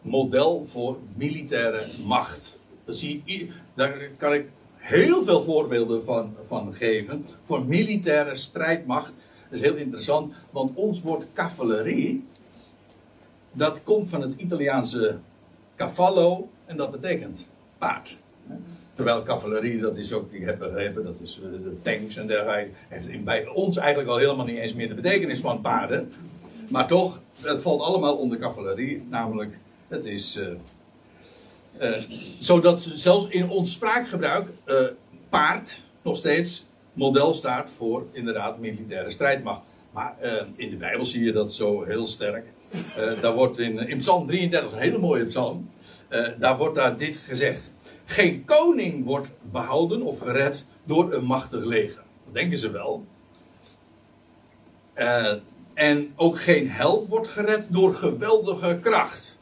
[0.00, 2.58] model voor militaire macht.
[2.86, 7.24] Zie daar kan ik heel veel voorbeelden van, van geven.
[7.42, 9.12] Voor militaire strijdmacht.
[9.48, 12.24] Dat is heel interessant, want ons woord cavalerie.
[13.52, 15.18] Dat komt van het Italiaanse
[15.76, 17.44] cavallo en dat betekent
[17.78, 18.16] paard.
[18.94, 22.70] Terwijl cavalerie, dat is ook, ik heb begrepen, dat is eh, de tanks en dergelijke.
[22.88, 26.12] Heeft bij ons eigenlijk al helemaal niet eens meer de betekenis van paarden.
[26.68, 29.58] Maar toch, het valt allemaal onder cavalerie, namelijk
[29.88, 30.36] het is.
[30.36, 30.46] Uh,
[31.80, 32.02] uh,
[32.38, 34.48] zodat zelfs in ons spraakgebruik
[35.28, 39.60] paard nog steeds model staat voor inderdaad militaire strijdmacht.
[39.92, 40.16] Maar
[40.56, 42.44] in de Bijbel zie je dat zo heel sterk.
[43.20, 45.70] Daar wordt in, Psalm 33, een hele mooie psalm,
[46.38, 47.70] daar wordt daar dit gezegd.
[48.04, 52.02] Geen koning wordt behouden of gered door een machtig leger.
[52.24, 53.06] Dat denken ze wel.
[55.74, 59.36] en ook geen held wordt gered door geweldige kracht.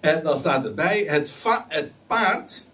[0.00, 1.34] En dan staat erbij: het,
[1.68, 2.66] het paard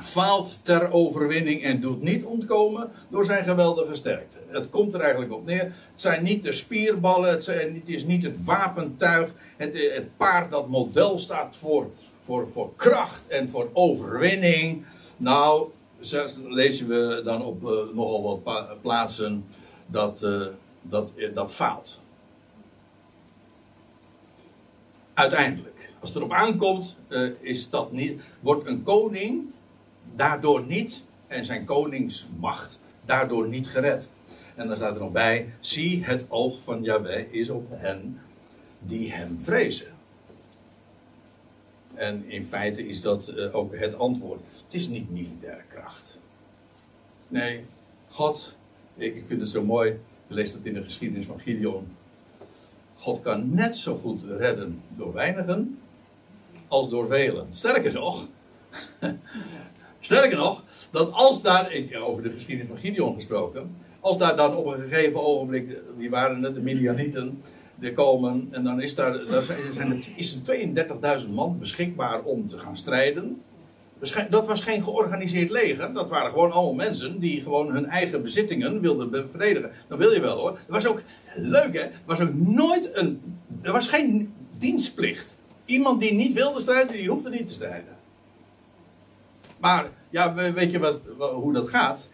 [0.00, 4.38] faalt ter overwinning en doet niet ontkomen door zijn geweldige sterkte.
[4.46, 5.62] Het komt er eigenlijk op neer.
[5.62, 9.30] Het zijn niet de spierballen, het, zijn, is niet het wapentuig.
[9.56, 14.84] Het, het, paard dat model staat voor, voor, voor kracht en voor overwinning.
[15.16, 15.68] Nou,
[16.48, 19.44] lezen we dan op uh, nogal wat plaatsen
[19.86, 20.46] dat, uh,
[20.82, 22.00] dat, dat faalt.
[25.14, 25.90] Uiteindelijk.
[26.00, 29.51] Als het erop aankomt, uh, is dat niet, wordt een koning
[30.16, 34.08] daardoor niet, en zijn koningsmacht daardoor niet gered.
[34.54, 38.20] En dan staat er nog bij: zie, het oog van Yahweh is op hen
[38.78, 39.86] die hem vrezen.
[41.94, 44.40] En in feite is dat uh, ook het antwoord.
[44.64, 46.18] Het is niet militaire kracht.
[47.28, 47.64] Nee,
[48.08, 48.54] God,
[48.96, 49.98] ik, ik vind het zo mooi.
[50.26, 51.86] Je leest dat in de geschiedenis van Gideon.
[52.96, 55.78] God kan net zo goed redden door weinigen
[56.68, 57.46] als door velen.
[57.52, 58.26] Sterker nog,
[60.02, 64.56] sterker nog, dat als daar, ik, over de geschiedenis van Gideon gesproken, als daar dan
[64.56, 67.42] op een gegeven ogenblik, wie waren het, de Midianieten,
[67.74, 69.20] die komen, en dan is, daar,
[69.74, 73.42] zijn is er 32.000 man beschikbaar om te gaan strijden.
[74.30, 75.92] Dat was geen georganiseerd leger.
[75.92, 79.70] Dat waren gewoon allemaal mensen die gewoon hun eigen bezittingen wilden bevredigen.
[79.88, 80.50] Dat wil je wel hoor.
[80.50, 81.02] Het was ook
[81.34, 81.80] leuk hè.
[81.80, 83.20] Er was ook nooit een.
[83.62, 85.36] Er was geen dienstplicht.
[85.64, 87.91] Iemand die niet wilde strijden, die hoefde niet te strijden.
[89.62, 92.08] Maar, ja, weet je wat, hoe dat gaat?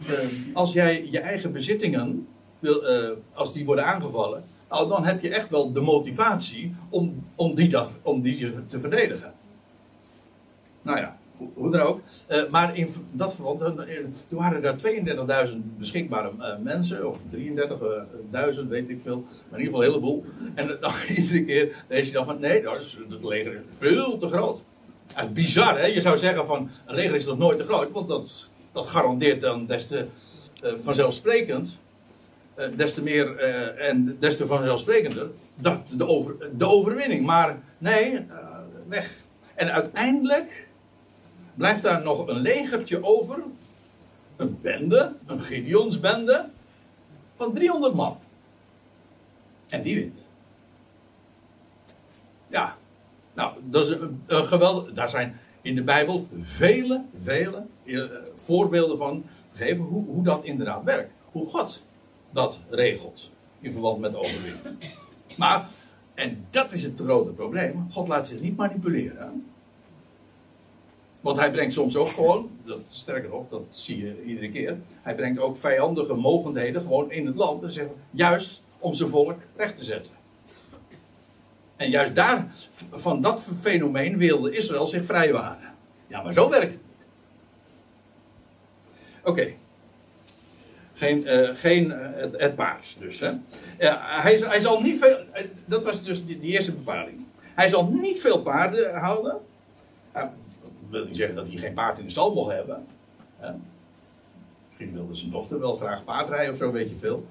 [0.00, 0.08] Uh,
[0.54, 2.26] als jij je eigen bezittingen,
[2.58, 7.54] wil, uh, als die worden aangevallen, dan heb je echt wel de motivatie om, om,
[7.54, 9.32] die, om die te verdedigen.
[10.82, 11.16] Nou ja,
[11.54, 12.00] hoe dan ook.
[12.30, 13.58] Uh, maar in dat geval,
[14.28, 16.30] toen waren er 32.000 beschikbare
[16.62, 19.24] mensen, of 33.000, weet ik veel.
[19.50, 20.24] Maar in ieder geval een heleboel.
[20.54, 24.28] En dan iedere keer lees je dan van, nee, dat is het leger veel te
[24.28, 24.62] groot.
[25.32, 25.86] Bizar, hè?
[25.86, 29.40] Je zou zeggen van, een leger is nog nooit te groot, want dat, dat garandeert
[29.40, 30.06] dan des te
[30.64, 31.76] uh, vanzelfsprekend.
[32.76, 33.36] des te meer
[33.78, 37.26] en des te vanzelfsprekender dat de, over, de overwinning.
[37.26, 38.26] Maar nee,
[38.88, 39.16] weg.
[39.54, 40.68] En uiteindelijk
[41.54, 43.42] blijft daar nog een legertje over.
[44.36, 46.48] Een bende, een Gideonsbende,
[47.36, 48.18] van 300 man.
[49.68, 50.18] En die wint.
[52.46, 52.76] Ja,
[53.34, 53.54] nou,
[54.26, 54.92] een geweldig.
[54.92, 58.02] Daar zijn in de Bijbel vele, vele eh,
[58.34, 61.12] voorbeelden van gegeven hoe, hoe dat inderdaad werkt.
[61.30, 61.82] Hoe God
[62.30, 64.76] dat regelt in verband met overwinning.
[65.36, 65.68] Maar,
[66.14, 69.46] en dat is het grote probleem, God laat zich niet manipuleren.
[71.20, 74.76] Want hij brengt soms ook gewoon, dat, sterker nog, dat zie je iedere keer.
[75.02, 77.62] Hij brengt ook vijandige mogendheden gewoon in het land.
[77.62, 80.12] En zeggen, juist om zijn volk recht te zetten.
[81.82, 82.46] En juist daar,
[82.90, 85.74] van dat fenomeen wilde Israël zich vrijwaren.
[86.06, 87.06] Ja, maar zo werkt het niet.
[89.22, 89.52] Oké.
[90.94, 93.20] Geen, uh, geen uh, het, paard dus.
[93.20, 93.30] Hè.
[93.78, 95.16] Hij, hij zal niet veel.
[95.64, 97.26] Dat was dus die eerste bepaling.
[97.40, 99.38] Hij zal niet veel paarden houden.
[100.12, 100.30] dat
[100.90, 102.86] wil niet zeggen dat hij geen paard in de stal mocht hebben.
[104.68, 107.26] Misschien wilde zijn dochter wel graag paardrijden of zo, weet je veel.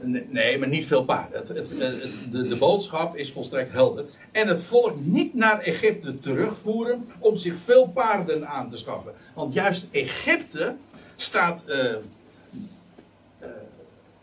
[0.00, 1.38] Nee, maar niet veel paarden.
[1.38, 4.04] Het, de, de, boodschap is volstrekt helder.
[4.32, 9.12] En het volk niet naar Egypte terugvoeren om zich veel paarden aan te schaffen.
[9.34, 10.74] Want juist Egypte
[11.16, 11.64] staat.
[11.68, 13.48] Uh, uh,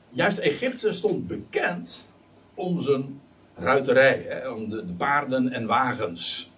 [0.10, 2.08] juist Egypte stond bekend
[2.54, 3.22] om zijn
[3.56, 6.52] ruiterij, hè, om de, de, paarden en wagens.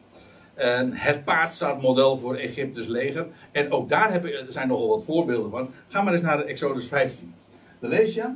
[0.53, 3.27] En het paard staat model voor Egyptes leger.
[3.51, 5.69] En ook daar zijn nogal wat voorbeelden van.
[5.87, 7.33] Ga maar eens naar Exodus 15.
[7.79, 8.33] Dan lees je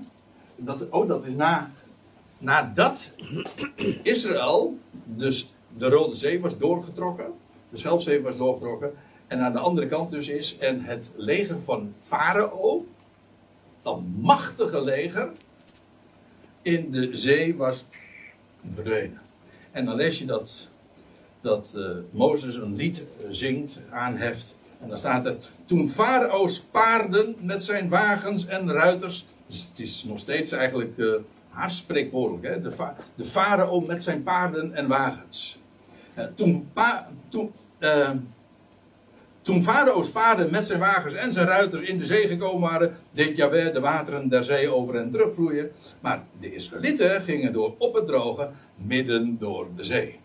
[0.60, 1.72] dat, oh, dat is na,
[2.38, 3.12] nadat
[4.04, 7.34] Israël, dus de Rode Zee was doorgetrokken,
[7.70, 8.94] de Schelfzee was doorgetrokken,
[9.28, 12.86] en aan de andere kant dus is, en het leger van Farao,
[13.82, 15.32] dat machtige leger,
[16.62, 17.86] in de zee was
[18.74, 19.22] verdwenen.
[19.72, 20.68] En dan lees je dat,
[21.42, 24.56] dat uh, Mozes een lied zingt, aanheft.
[24.80, 30.20] En dan staat er: Toen Farao's paarden met zijn wagens en ruiters het is nog
[30.20, 31.14] steeds eigenlijk uh.
[32.42, 32.62] Hè?
[32.62, 32.72] De,
[33.16, 35.60] de farao met zijn paarden en wagens.
[36.18, 36.72] Uh, toen,
[37.30, 38.10] toen, uh,
[39.42, 43.38] toen Farao's paarden met zijn wagens en zijn ruiters in de zee gekomen waren, deed
[43.38, 45.72] Jahweh de wateren der zee over en terugvloeien.
[46.00, 50.20] Maar de Israëlieten gingen door op het droge, midden door de zee.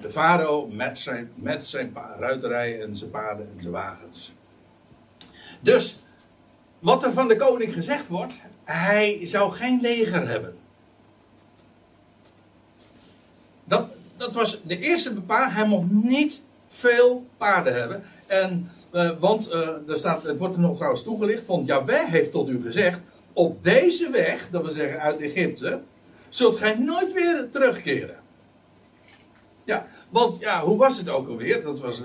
[0.00, 4.32] De farao met zijn, met zijn ruiterij en zijn paarden en zijn wagens.
[5.60, 5.98] Dus
[6.82, 10.56] wat er van de koning gezegd wordt, hij zou geen leger hebben.
[13.64, 15.52] Dat, dat was de eerste bepaling.
[15.52, 18.02] Hij mocht niet veel paarden hebben.
[18.26, 21.46] En, uh, want uh, er staat, het wordt er nog trouwens toegelicht.
[21.46, 23.00] Want Jaweh heeft tot u gezegd.
[23.32, 25.80] Op deze weg, dat we zeggen uit Egypte.
[26.28, 28.16] Zult gij nooit weer terugkeren.
[29.64, 31.62] Ja, want ja, hoe was het ook alweer?
[31.62, 32.02] Dat was,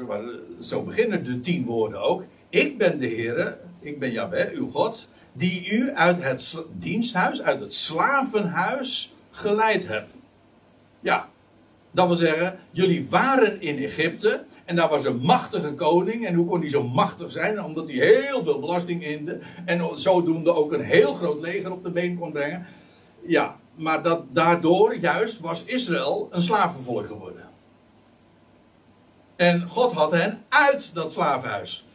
[0.61, 2.23] zo beginnen de tien woorden ook.
[2.49, 3.57] Ik ben de Heer,
[3.87, 10.11] ik ben Jahweh, uw God, die u uit het diensthuis, uit het slavenhuis geleid hebt.
[10.99, 11.29] Ja,
[11.91, 16.25] dat wil zeggen, jullie waren in Egypte en daar was een machtige koning.
[16.25, 17.63] En hoe kon die zo machtig zijn?
[17.63, 21.89] Omdat hij heel veel belasting inde en zodoende ook een heel groot leger op de
[21.89, 22.65] been kon brengen.
[23.21, 27.45] Ja, maar dat, daardoor juist was Israël een slavenvolk geworden.
[29.35, 31.85] En God had hen uit dat slavenhuis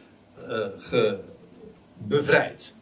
[0.49, 1.13] uh,
[2.07, 2.73] bevrijd.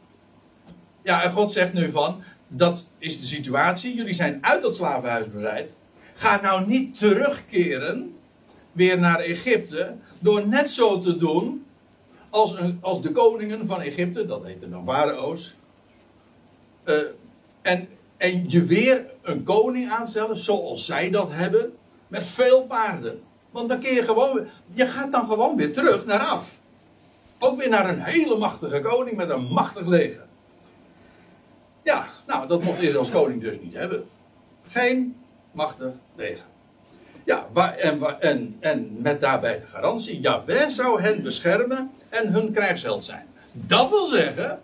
[1.03, 5.31] Ja, en God zegt nu van, dat is de situatie, jullie zijn uit dat slavenhuis
[5.31, 5.71] bevrijd.
[6.15, 8.15] Ga nou niet terugkeren
[8.71, 11.65] weer naar Egypte door net zo te doen
[12.29, 15.55] als, als de koningen van Egypte, dat heette dan Farao's.
[16.85, 16.99] Uh,
[17.61, 21.73] en, en je weer een koning aanstellen zoals zij dat hebben,
[22.07, 23.21] met veel paarden.
[23.51, 26.59] Want dan kun je gewoon, je gaat dan gewoon weer terug naar af.
[27.43, 30.25] Ook weer naar een hele machtige koning met een machtig leger.
[31.83, 34.09] Ja, nou, dat mocht Israël als koning dus niet hebben.
[34.67, 35.15] Geen
[35.51, 36.45] machtig leger.
[37.23, 42.53] Ja, en, en, en met daarbij de garantie, ja, wij zou hen beschermen en hun
[42.53, 43.27] krijgsheld zijn.
[43.51, 44.61] Dat wil zeggen,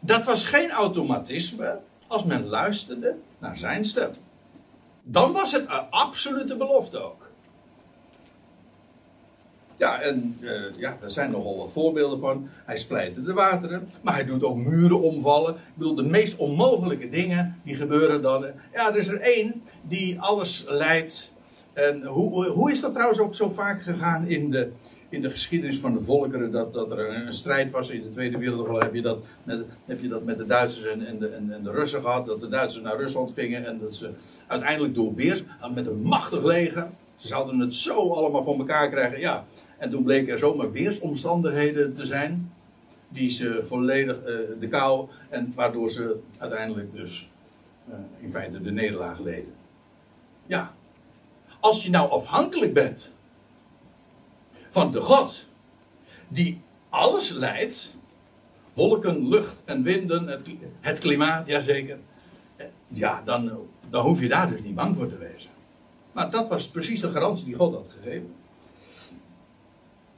[0.00, 4.10] dat was geen automatisme als men luisterde naar zijn stem.
[5.02, 7.21] Dan was het een absolute belofte ook.
[9.76, 12.48] Ja, en uh, ja, er zijn nogal wat voorbeelden van.
[12.64, 15.54] Hij splijt de wateren, maar hij doet ook muren omvallen.
[15.54, 18.46] Ik bedoel, de meest onmogelijke dingen die gebeuren dan.
[18.72, 21.32] Ja, er is er één die alles leidt.
[21.72, 24.70] En hoe, hoe is dat trouwens ook zo vaak gegaan in de,
[25.08, 26.52] in de geschiedenis van de volkeren?
[26.52, 28.82] Dat, dat er een, strijd was in de Tweede Wereldoorlog.
[28.82, 31.70] Heb je dat met, heb je dat met de Duitsers en, en, de, en, de
[31.70, 32.26] Russen gehad?
[32.26, 34.10] Dat de Duitsers naar Rusland gingen en dat ze
[34.46, 35.12] uiteindelijk door
[35.74, 36.88] met een machtig leger.
[37.22, 39.20] Ze zouden het zo allemaal van elkaar krijgen.
[39.20, 39.44] Ja,
[39.78, 42.52] en toen bleken er zomaar weersomstandigheden te zijn.
[43.08, 45.08] Die ze volledig uh, de kou.
[45.28, 47.30] En waardoor ze uiteindelijk dus
[47.88, 49.54] uh, in feite de nederlaag leden.
[50.46, 50.74] Ja.
[51.60, 53.10] Als je nou afhankelijk bent
[54.68, 55.44] van de God
[56.28, 57.94] die alles leidt.
[58.72, 60.42] Wolken, lucht en winden, het,
[60.80, 61.98] het klimaat, jazeker.
[62.56, 63.50] Eh, ja, dan,
[63.90, 65.50] dan hoef je daar dus niet bang voor te wezen.
[66.12, 68.34] Maar dat was precies de garantie die God had gegeven.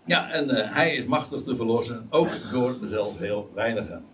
[0.04, 4.04] Ja, en uh, hij is machtig te verlossen, ook door zelfs heel weinigen.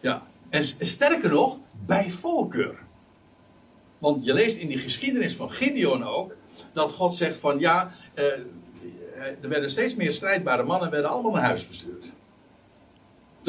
[0.00, 2.78] Ja, en sterker nog, bij voorkeur.
[3.98, 6.34] Want je leest in die geschiedenis van Gideon ook,
[6.72, 8.24] dat God zegt van ja, uh,
[9.42, 12.04] er werden steeds meer strijdbare mannen, werden allemaal naar huis gestuurd.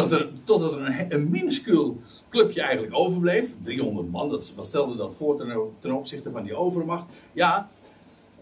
[0.10, 3.50] Dat Totdat er, totdat er een, minuscuul clubje eigenlijk overbleef.
[3.64, 5.38] 300 man, dat, wat stelde dat voor
[5.82, 7.06] ten, opzichte van die overmacht?
[7.34, 7.70] Ja,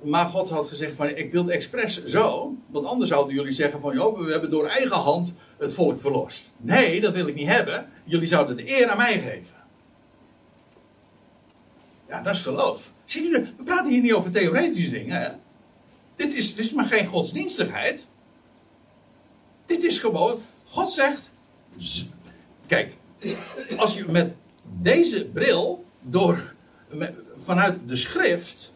[0.02, 2.56] maar God had gezegd van ik wil het expres zo.
[2.68, 6.52] Want anders zouden jullie zeggen van joh, we hebben door eigen hand het volk verlost.
[6.58, 7.90] Nee, dat wil ik niet hebben.
[8.04, 9.56] Jullie zouden de eer aan mij geven.
[12.08, 12.92] Ja, dat is geloof.
[13.06, 15.40] Zie je, we praten hier niet over theoretische dingen.
[16.16, 18.08] Dit, is, dit is maar geen godsdienstigheid.
[19.66, 21.30] Dit is gewoon, God zegt,
[22.68, 22.94] kijk,
[23.78, 26.54] als je met deze bril door,
[27.38, 28.74] vanuit de schrift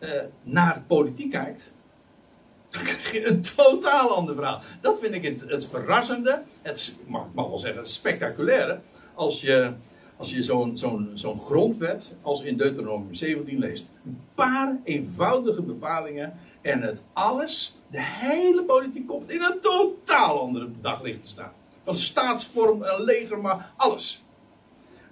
[0.00, 0.10] uh,
[0.42, 1.70] naar politiek kijkt,
[2.70, 4.62] dan krijg je een totaal ander verhaal.
[4.80, 8.78] Dat vind ik het, het verrassende, het, mag, ik mag wel zeggen, het spectaculaire,
[9.14, 9.72] als je,
[10.16, 13.86] als je zo'n zo'n zo'n grondwet als in Deuteronomium 17 leest.
[14.04, 20.68] Een paar eenvoudige bepalingen en het alles, de hele politiek komt in een totaal andere
[20.80, 21.52] daglicht te staan.
[21.86, 24.22] Van staatsvorm, een leger, maar alles.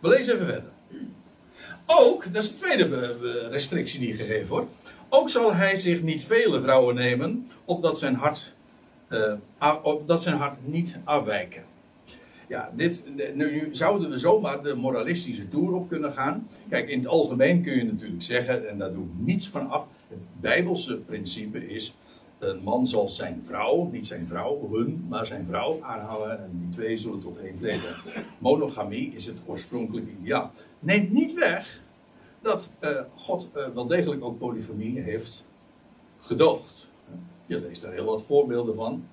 [0.01, 0.71] We lezen even verder.
[1.87, 4.71] Ook, dat is de tweede restrictie die gegeven wordt.
[5.09, 8.53] Ook zal hij zich niet vele vrouwen nemen, opdat zijn hart,
[9.09, 11.65] uh, zijn hart niet afwijken.
[12.47, 13.05] Ja, dit,
[13.35, 16.49] nu zouden we zomaar de moralistische toer op kunnen gaan.
[16.69, 19.87] Kijk, in het algemeen kun je natuurlijk zeggen, en daar doe ik niets van af.
[20.09, 21.95] Het Bijbelse principe is:
[22.39, 26.39] een man zal zijn vrouw, niet zijn vrouw, hun, maar zijn vrouw aanhouden.
[26.39, 27.81] En die twee zullen tot één vlees
[28.39, 30.51] Monogamie is het oorspronkelijke ideaal.
[30.79, 31.81] Neemt niet weg
[32.41, 35.45] dat uh, God uh, wel degelijk ook polygamie heeft
[36.21, 36.87] gedoogd.
[37.47, 39.05] Je leest daar heel wat voorbeelden van.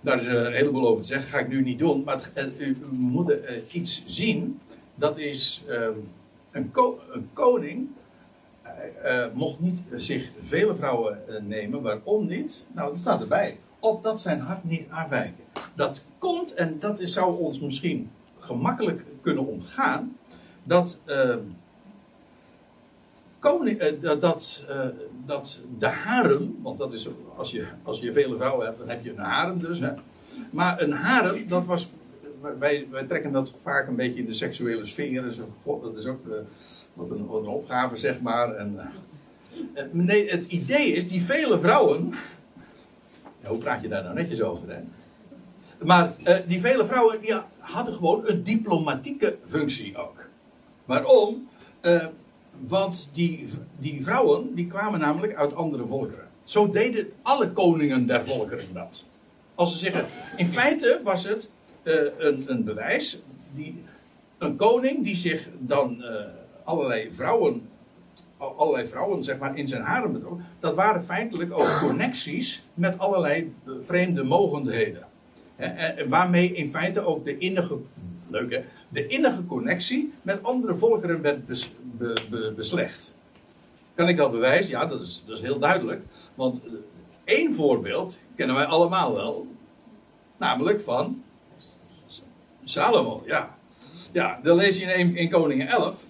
[0.00, 2.02] Daar is een heleboel over te zeggen, ga ik nu niet doen.
[2.04, 3.36] Maar het, u moet
[3.70, 4.60] iets zien.
[4.94, 5.98] Dat is ehm,
[6.50, 7.88] een, ko een, koning.
[9.32, 11.82] Mocht niet zich vele vrouwen nemen.
[11.82, 12.64] Waarom niet?
[12.72, 13.58] Nou, dat staat erbij.
[13.78, 15.44] Opdat zijn hart niet afwijken.
[15.74, 20.16] Dat komt, en dat is, zou ons misschien gemakkelijk kunnen ontgaan
[20.62, 21.36] dat, uh,
[23.38, 24.86] koning, uh, dat, uh,
[25.26, 29.04] dat de harem, want dat is, als je, als je vele vrouwen hebt, dan heb
[29.04, 29.80] je een harem dus.
[29.80, 29.92] Hè.
[30.50, 31.90] Maar een harem, dat was,
[32.58, 35.22] wij, wij trekken dat vaak een beetje in de seksuele sfeer.
[35.64, 36.20] Dat is ook
[36.94, 38.54] wat, een, wat een opgave, zeg maar.
[38.54, 38.80] En,
[39.90, 42.14] nee, het idee is, die vele vrouwen,
[43.44, 44.80] hoe praat je daar nou netjes over, hè?
[45.84, 46.14] Maar
[46.46, 50.28] die vele vrouwen die hadden gewoon een diplomatieke functie ook.
[50.84, 51.48] Waarom?
[52.60, 56.28] Want die, die vrouwen die kwamen namelijk uit andere volkeren.
[56.44, 59.04] Zo deden alle koningen der volkeren dat.
[59.54, 61.48] Als ze zeggen, in feite was het
[62.18, 63.18] een, een bewijs.
[63.54, 63.82] Die,
[64.38, 66.04] een koning die zich dan
[66.64, 67.68] allerlei vrouwen,
[68.36, 70.22] allerlei vrouwen zeg maar, in zijn haren.
[70.60, 75.06] Dat waren feitelijk ook connecties met allerlei vreemde mogendheden.
[75.56, 77.76] En waarmee in feite ook de innige,
[78.28, 81.46] leuke, de innige connectie met andere volkeren werd
[82.56, 83.12] beslecht.
[83.94, 84.70] Kan ik dat bewijzen?
[84.70, 86.02] Ja, dat is, dat is heel duidelijk.
[86.34, 86.72] Want eh,
[87.24, 89.46] één voorbeeld kennen wij allemaal wel.
[90.36, 91.22] Namelijk van
[92.64, 93.56] Salomo, ja.
[94.12, 96.04] Ja, dan lees je in, in Koningen 11.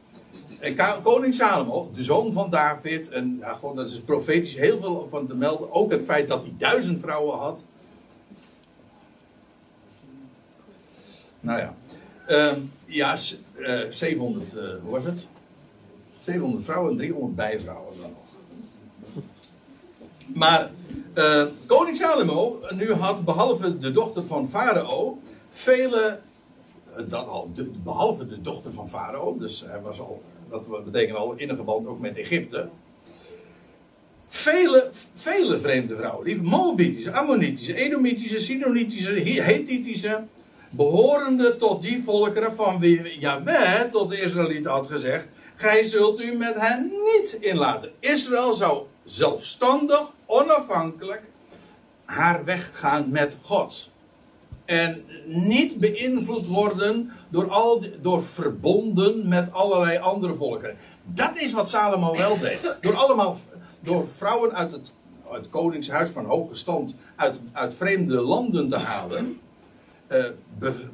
[0.65, 5.07] En koning Salomo, de zoon van David, en ja, gewoon, dat is profetisch heel veel
[5.11, 5.73] van te melden.
[5.73, 7.62] Ook het feit dat hij duizend vrouwen had.
[11.41, 11.75] Nou ja.
[12.29, 13.17] Uh, ja,
[13.57, 15.27] uh, 700, uh, hoe was het?
[16.21, 19.23] 700 vrouwen en 300 bijvrouwen dan nog.
[20.35, 20.71] Maar
[21.15, 25.19] uh, koning Salomo nu had behalve de dochter van Farao
[25.51, 26.21] vele,
[27.09, 27.53] dat al,
[27.83, 30.23] behalve de dochter van Farao, dus hij was al,
[30.63, 32.69] dat betekent al innige band ook met Egypte.
[34.27, 39.11] Vele, vele vreemde vrouwen, die Moabitische, Ammonitische, Edomitische, Sidonitische,
[39.43, 40.25] Hethitische,
[40.71, 45.25] behorende tot die volkeren van wie Jaweh tot de Israëlieten had gezegd:
[45.57, 47.93] Gij zult u met hen niet inlaten.
[48.01, 51.23] Israël zou zelfstandig, onafhankelijk
[52.05, 53.89] haar weg gaan met God.
[54.65, 60.77] En niet beïnvloed worden door, al, door verbonden met allerlei andere volkeren.
[61.05, 62.75] Dat is wat Salomo wel deed.
[62.81, 63.39] Door allemaal
[63.81, 64.93] door vrouwen uit het,
[65.31, 69.41] uit koningshuis van hoge stand uit, uit vreemde landen te halen.
[70.09, 70.25] Uh,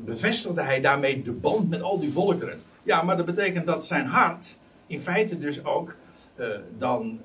[0.05, 2.61] bevestigde hij daarmee de band met al die volkeren.
[2.83, 4.57] Ja, maar dat betekent dat zijn hart
[4.87, 5.95] in feite dus ook
[6.37, 6.47] uh,
[6.79, 7.21] dan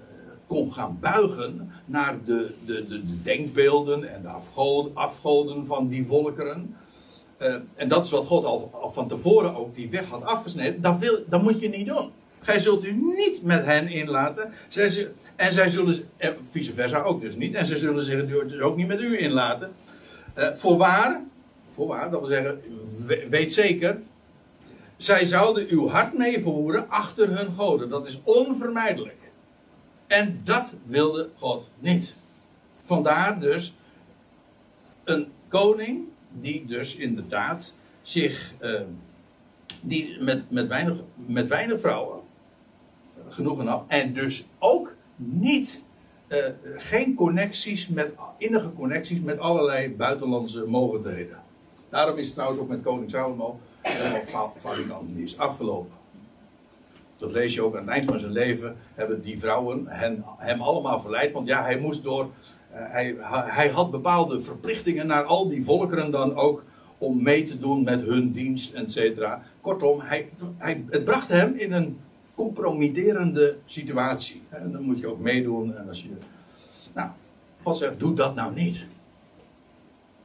[0.47, 6.05] kon gaan buigen naar de, de, de, de denkbeelden en de afgoden, afgoden van die
[6.05, 6.75] volkeren.
[7.41, 10.81] Uh, en dat is wat God al, van tevoren ook die weg had afgesneden.
[10.81, 12.09] Dat, wil, dat moet je niet doen.
[12.41, 14.53] Gij zult u niet met hen inlaten.
[14.67, 16.09] Zij, en zij zullen,
[16.49, 17.55] vice versa ook dus niet.
[17.55, 19.71] En zij zullen zich dus ook niet met u inlaten.
[20.55, 21.21] voorwaar,
[21.69, 22.61] voorwaar, dat wil zeggen,
[23.29, 23.97] weet zeker,
[24.97, 27.89] zij zouden uw hart meevoeren achter hun goden.
[27.89, 29.24] Dat is onvermijdelijk.
[30.07, 32.15] En dat wilde God niet.
[32.83, 33.73] Vandaar dus
[35.03, 38.81] een koning die dus inderdaad zich, uh,
[39.81, 42.19] die met, met, weinig, met weinig vrouwen,
[43.29, 45.81] genoeg en al, en dus ook niet,
[46.27, 46.45] uh,
[46.77, 51.41] geen connecties met, innige connecties met allerlei buitenlandse mogendheden.
[51.89, 56.04] Daarom is het trouwens ook met koning Salomo helemaal Valikant is afgelopen.
[57.17, 58.75] Dat lees je ook aan het eind van zijn leven.
[58.93, 59.85] Hebben die vrouwen
[60.37, 61.31] hem allemaal verleid.
[61.31, 62.23] Want ja, hij moest door.
[62.23, 66.63] Uh, hij, hij had bepaalde verplichtingen naar al die volkeren dan ook.
[66.97, 69.43] Om mee te doen met hun dienst, et cetera.
[69.61, 71.99] Kortom, hij, hij, het bracht hem in een
[72.35, 74.41] compromitterende situatie.
[74.49, 75.77] En dan moet je ook meedoen.
[75.77, 76.09] En als je,
[76.93, 77.09] nou,
[77.63, 78.85] God zegt: doe dat nou niet.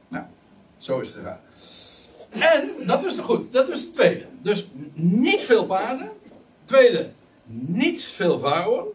[0.07, 0.25] Nou,
[0.77, 1.39] zo is het gegaan.
[2.29, 4.25] En, dat was goed, dat was het tweede.
[4.41, 6.09] Dus niet veel paarden.
[6.71, 7.09] Tweede,
[7.65, 8.85] niet veel vrouwen.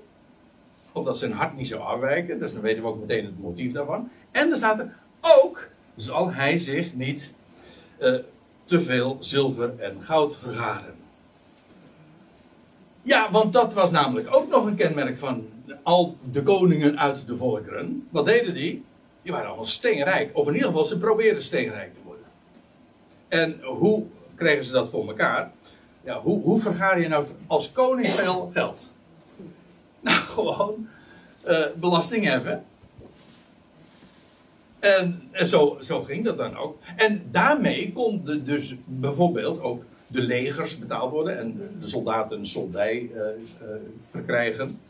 [0.93, 2.39] Omdat zijn hart niet zou afwijken.
[2.39, 4.11] Dus dan weten we ook meteen het motief daarvan.
[4.31, 7.33] En er staat er ook, zal hij zich niet
[8.01, 8.15] uh,
[8.65, 10.95] te veel zilver en goud vergaren.
[13.03, 15.47] Ja, want dat was namelijk ook nog een kenmerk van
[15.83, 18.09] al de koningen uit de volkeren.
[18.11, 18.85] Wat deden die?
[19.23, 20.31] Die waren allemaal steenrijk.
[20.33, 22.27] Of in ieder geval, ze probeerden steenrijk te worden.
[23.29, 25.53] En hoe kregen ze dat voor elkaar?
[26.07, 28.91] Ja, hoe, hoe vergaar je nou als koning veel geld?
[30.01, 30.89] Nou, gewoon
[31.47, 32.65] uh, belasting heffen.
[34.79, 36.79] En, en zo, zo ging dat dan ook.
[36.97, 43.11] En daarmee konden dus bijvoorbeeld ook de legers betaald worden en de soldaten een soldij
[43.15, 43.69] uh, uh,
[44.03, 44.81] verkrijgen.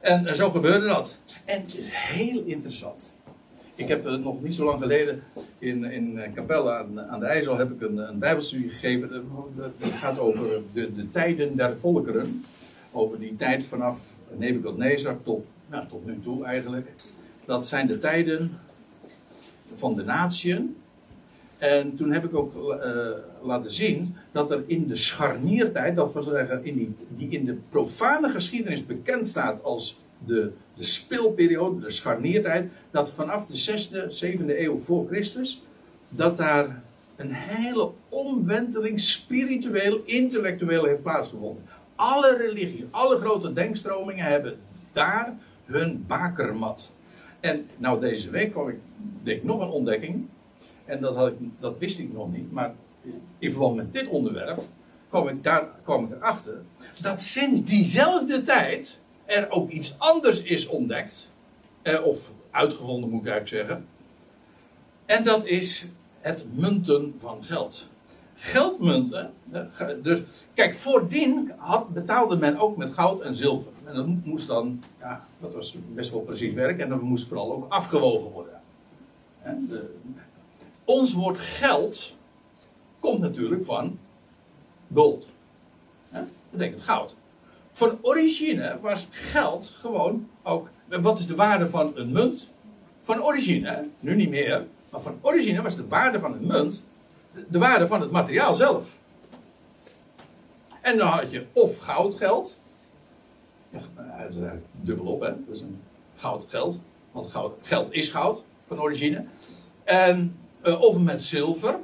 [0.00, 1.16] En, en, zo gebeurde dat.
[1.44, 3.13] En het is heel interessant.
[3.76, 5.22] Ik heb uh, nog niet zo lang geleden
[5.58, 9.10] in, in Capelle aan, aan de IJssel heb ik een, een bijbelstudie gegeven.
[9.56, 12.44] Dat gaat over de, de tijden der volkeren.
[12.92, 16.90] Over die tijd vanaf Nebukadnezar tot, nou, tot nu toe eigenlijk.
[17.44, 18.58] Dat zijn de tijden
[19.74, 20.76] van de natieën.
[21.58, 22.80] En toen heb ik ook
[23.42, 28.30] laten zien dat er in de scharniertijd, dat wil zeggen in die in de profane
[28.30, 34.78] geschiedenis bekend staat als de, de spilperiode, de scharniertijd, dat vanaf de 6e, 7e eeuw
[34.78, 35.62] voor Christus,
[36.08, 36.82] dat daar
[37.16, 41.64] een hele omwenteling spiritueel, intellectueel heeft plaatsgevonden.
[41.94, 44.56] Alle religieën, alle grote denkstromingen hebben
[44.92, 46.90] daar hun bakermat.
[47.40, 48.76] En nou deze week kwam ik,
[49.22, 50.26] deed ik nog een ontdekking.
[50.84, 52.52] En dat, had ik, dat wist ik nog niet.
[52.52, 52.74] Maar
[53.38, 54.62] in verband met dit onderwerp
[55.08, 56.62] kwam ik, daar, kwam ik erachter.
[57.00, 61.30] Dat sinds diezelfde tijd er ook iets anders is ontdekt.
[61.82, 63.86] Eh, of uitgevonden moet ik eigenlijk zeggen.
[65.06, 65.86] En dat is
[66.20, 67.86] het munten van geld.
[68.34, 69.32] Geldmunten.
[70.02, 70.20] Dus,
[70.54, 73.72] kijk, voordien had, betaalde men ook met goud en zilver.
[73.84, 76.80] En dat moest dan, ja, dat was best wel precies werk.
[76.80, 78.60] En dat moest vooral ook afgewogen worden.
[79.42, 79.94] En de,
[80.84, 82.12] ons woord geld
[83.00, 83.98] komt natuurlijk van
[84.94, 85.26] gold.
[86.10, 87.14] Dat betekent goud.
[87.76, 90.68] Van origine was geld gewoon ook.
[90.88, 92.48] Wat is de waarde van een munt?
[93.00, 96.80] Van origine, nu niet meer, maar van origine was de waarde van een munt
[97.48, 98.96] de waarde van het materiaal zelf.
[100.80, 102.54] En dan had je of goudgeld.
[103.70, 105.28] Ja, dat is eigenlijk dubbelop, hè?
[105.46, 105.80] Dat is een
[106.16, 106.78] goud geld.
[107.12, 109.24] Want goud, geld is goud van origine.
[109.84, 111.78] En, uh, of met zilver.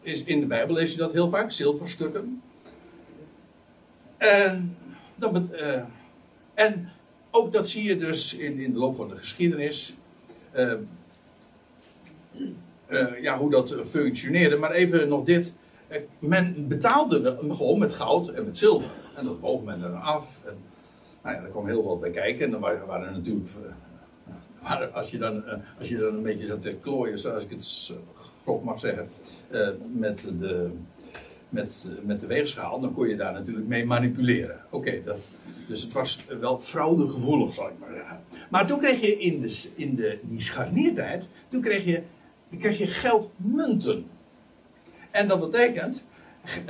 [0.00, 2.42] Is, in de Bijbel lees je dat heel vaak, zilverstukken.
[4.16, 4.76] En,
[5.16, 5.82] dat, uh,
[6.54, 6.88] en
[7.30, 9.94] ook dat zie je dus in, in de loop van de geschiedenis.
[10.56, 10.72] Uh,
[12.88, 14.56] uh, ja, hoe dat functioneerde.
[14.56, 15.52] Maar even nog dit.
[16.18, 18.90] men betaalde gewoon met goud en met zilver.
[19.16, 20.40] En dat woog men er af.
[20.44, 20.54] En,
[21.22, 22.44] nou ja, daar kwam heel wat bij kijken.
[22.44, 23.48] En dan waren, er natuurlijk.
[24.92, 25.44] Als, je dan,
[25.78, 27.92] als je dan een beetje zat te klooien, zoals ik het
[28.42, 29.08] grof mag zeggen.
[29.92, 30.70] met de
[31.48, 34.60] met, met de weegschaal, dan kon je daar natuurlijk mee manipuleren.
[34.70, 35.02] Oké,
[35.66, 38.20] dus het was wel fraudegevoelig, zal ik maar zeggen.
[38.50, 42.02] Maar toen kreeg je in, de, in de, die scharniertijd, toen kreeg je,
[42.50, 44.06] toen kreeg je geldmunten.
[45.10, 46.04] En dat betekent,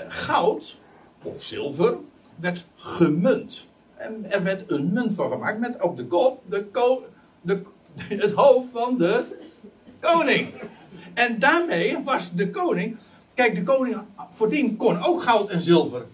[0.09, 0.77] goud
[1.23, 1.97] of zilver
[2.37, 3.65] werd gemunt.
[3.97, 7.05] En er werd een munt van gemaakt met op de kop de, ko,
[7.41, 7.63] de,
[7.97, 9.25] het hoofd van de
[10.01, 10.49] koning.
[11.15, 12.97] En daarmee was de koning
[13.37, 13.97] Kijk, de koning
[14.31, 16.05] voordien kon ook goud en zilver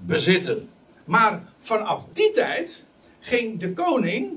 [0.00, 0.68] bezitten.
[1.04, 2.84] Maar vanaf die tijd
[3.20, 4.32] ging de koning,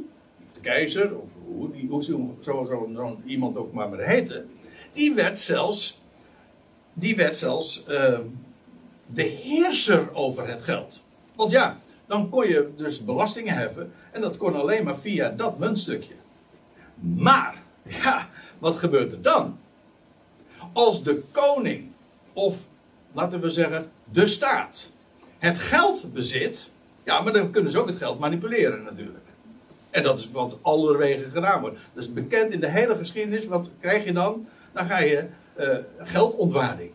[0.53, 4.45] de keizer, of hoe, die, hoe iemand ook maar maar heette,
[4.93, 5.99] die werd zelfs
[6.99, 8.19] die werd zelfs uh,
[9.05, 11.03] de heerser over het geld.
[11.35, 13.91] Want ja, dan kon je dus belastingen heffen.
[14.11, 16.13] En dat kon alleen maar via dat muntstukje.
[16.99, 19.57] Maar, ja, wat gebeurt er dan?
[20.73, 21.91] Als de koning,
[22.37, 22.65] of
[23.11, 24.89] laten we zeggen, de staat,
[25.37, 26.69] het geld bezit.
[27.03, 29.25] Ja, maar dan kunnen ze ook het geld manipuleren natuurlijk.
[29.89, 31.77] En dat is wat allerwegen gedaan wordt.
[31.93, 33.45] Dat is bekend in de hele geschiedenis.
[33.45, 34.47] Wat krijg je dan?
[34.73, 35.25] Dan ga je
[35.59, 36.91] uh, geldontwaarding.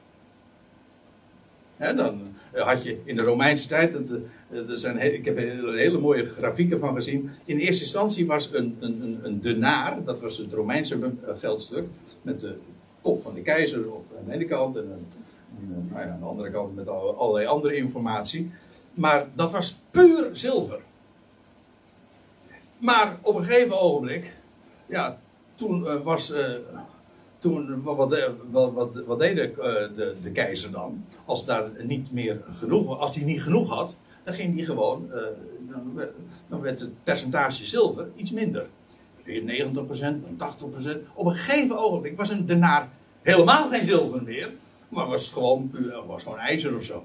[1.76, 2.20] dan
[2.52, 3.94] had je in de Romeinse tijd.
[3.94, 7.30] Eh, er zijn, ik heb er hele mooie grafieken van gezien.
[7.44, 11.86] In eerste instantie was een, een, een denaar, dat was het Romeinse eh, geldstuk.
[12.22, 12.54] Met de
[13.00, 15.06] kop van de keizer op de ene kant en, een,
[15.68, 18.52] nou ja, aan de andere kant met allerlei andere informatie.
[18.94, 20.80] Maar dat was puur zilver.
[22.78, 24.36] Maar op een gegeven ogenblik,
[24.86, 25.18] ja,
[25.54, 26.30] toen uh, was.
[26.30, 26.44] Uh,
[27.38, 27.96] toen, wat,
[29.06, 29.52] wat, deed de,
[29.96, 31.04] de, de, keizer dan?
[31.24, 33.94] Als daar niet meer genoeg als hij niet genoeg had,
[34.24, 35.10] dan ging hij gewoon.
[35.70, 36.00] dan,
[36.48, 38.66] dan, werd het percentage zilver iets minder.
[39.24, 39.74] Weer 90%,
[40.36, 40.54] dan
[40.96, 40.98] 80%.
[41.14, 42.88] Op een gegeven ogenblik was een denaar
[43.22, 44.50] helemaal geen zilver meer,
[44.92, 45.70] maar was het gewoon,
[46.06, 47.04] was gewoon ijzer of zo.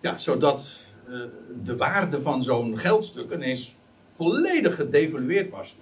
[0.00, 0.68] Ja, zodat
[1.64, 3.74] de waarde van zo'n geldstuk ineens
[4.14, 5.76] volledig gedevalueerd was.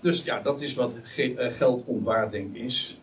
[0.00, 2.98] Dus ja, dat is wat eh, geldontwaarding is.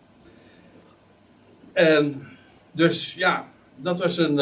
[1.73, 2.27] En
[2.71, 4.35] dus ja, dat was een.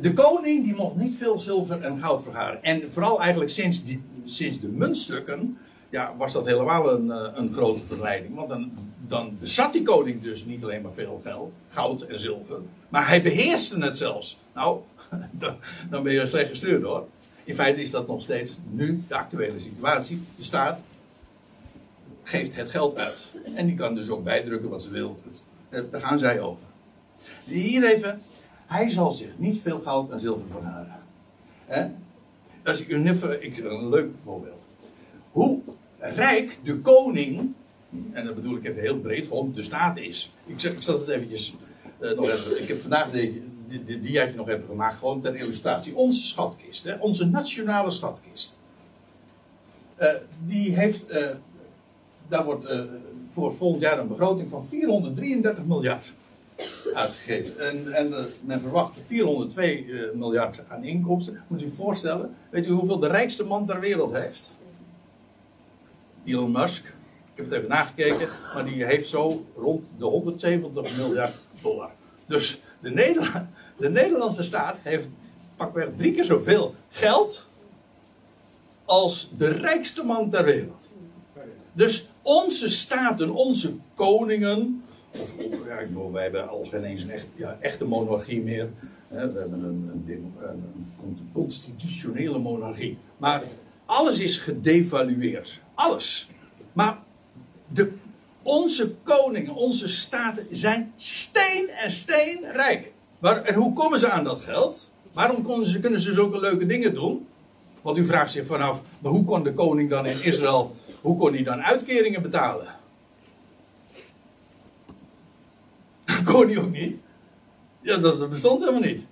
[0.00, 2.62] De koning die mocht niet veel zilver en goud vergaren.
[2.62, 3.82] En vooral eigenlijk sinds,
[4.24, 5.58] sinds de muntstukken.
[5.90, 7.08] Ja, was dat helemaal een,
[7.40, 8.34] een grote verleiding.
[8.34, 8.72] Want dan,
[9.08, 12.58] dan bezat die koning dus niet alleen maar veel geld, goud en zilver.
[12.88, 14.38] Maar hij beheerste het zelfs.
[14.54, 14.80] Nou,
[15.90, 17.06] dan, ben je slecht gestuurd hoor.
[17.44, 20.22] In feite is dat nog steeds nu de actuele situatie.
[20.36, 20.80] De staat
[22.22, 23.26] geeft het geld uit.
[23.54, 25.18] En die kan dus ook bijdrukken wat ze wil.
[25.90, 26.64] Daar gaan zij over.
[27.44, 28.22] Hier even.
[28.66, 31.96] Hij zal zich niet veel goud en zilver verharen.
[32.64, 33.08] Als ik u
[33.40, 34.64] ik, een leuk voorbeeld.
[35.30, 35.60] Hoe
[35.98, 37.54] rijk de koning,
[38.12, 40.30] en dat bedoel ik even heel breed, gewoon de staat is.
[40.46, 41.54] Ik, zeg, ik zat het eventjes
[42.00, 42.62] uh, nog even.
[42.62, 45.96] Ik heb vandaag de, die, die had je nog even gemaakt, gewoon ter illustratie.
[45.96, 48.56] Onze schatkist, hè, onze nationale schatkist.
[50.00, 50.08] Uh,
[50.44, 51.26] die heeft, uh,
[52.28, 52.66] daar wordt
[53.28, 56.12] voor volgend jaar een begroting van 433 miljard
[56.94, 57.68] uitgegeven.
[57.68, 61.42] En, en men verwacht 402 miljard aan inkomsten.
[61.46, 64.50] Moet u voorstellen, weet u hoeveel de rijkste man ter wereld heeft?
[66.24, 66.94] Elon Musk.
[67.36, 71.90] Ik heb het even nagekeken, maar die heeft zo rond de 170 miljard dollar.
[72.26, 75.08] Dus de, Nederland, de Nederlandse staat heeft
[75.56, 77.46] pakweg drie keer zoveel geld
[78.84, 80.88] als de rijkste man ter wereld.
[81.72, 85.30] Dus onze staten, onze koningen, of,
[85.66, 88.68] ja, wij hebben al geen eens een echt, ja, echte monarchie meer.
[89.08, 90.32] We hebben een, een,
[91.02, 92.98] een, constitutionele monarchie.
[93.16, 93.42] Maar
[93.86, 95.60] alles is gedevalueerd.
[95.74, 96.28] Alles.
[96.72, 97.04] Maar
[97.68, 97.92] de
[98.42, 102.92] onze koningen, onze staten zijn steen en steenrijk.
[103.18, 104.90] Maar, en hoe komen ze aan dat geld?
[105.12, 107.26] Waarom kunnen ze, kunnen ze zulke leuke dingen doen?
[107.82, 111.32] Want u vraagt zich vanaf, maar hoe kon de koning dan in Israël, hoe kon
[111.32, 112.74] hij dan uitkeringen betalen?
[116.04, 117.00] Dat kon hij ook niet.
[117.80, 119.06] Ja, dat bestond helemaal niet.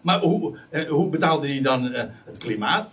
[0.00, 2.88] Maar hoe, eh, hoe betaalde hij dan eh, het klimaat?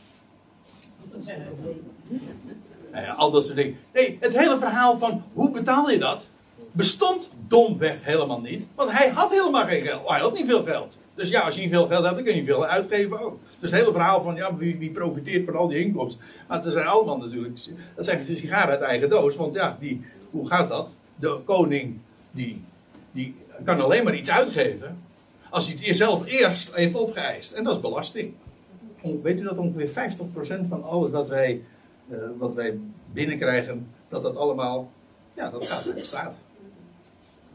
[3.01, 3.77] Ja, al dat soort dingen.
[3.93, 6.27] Nee, het hele verhaal van hoe betaal je dat
[6.71, 8.67] bestond domweg helemaal niet.
[8.75, 10.09] Want hij had helemaal geen geld.
[10.09, 10.99] Hij had niet veel geld.
[11.15, 13.39] Dus ja, als je niet veel geld hebt, dan kun je niet veel uitgeven ook.
[13.59, 16.23] Dus het hele verhaal van ja, wie, wie profiteert van al die inkomsten.
[16.47, 17.59] Maar het zijn allemaal natuurlijk.
[17.95, 19.35] Dat zijn de sigaren uit eigen doos.
[19.35, 20.93] Want ja, die, hoe gaat dat?
[21.15, 21.97] De koning
[22.31, 22.63] die,
[23.11, 24.97] die kan alleen maar iets uitgeven.
[25.49, 27.51] Als hij het zelf eerst heeft opgeëist.
[27.51, 28.33] En dat is belasting.
[29.23, 31.61] Weet u dat ongeveer 50% van alles wat wij
[32.37, 32.79] wat wij
[33.13, 34.91] binnenkrijgen, dat dat allemaal,
[35.33, 36.35] ja, dat gaat naar de staat.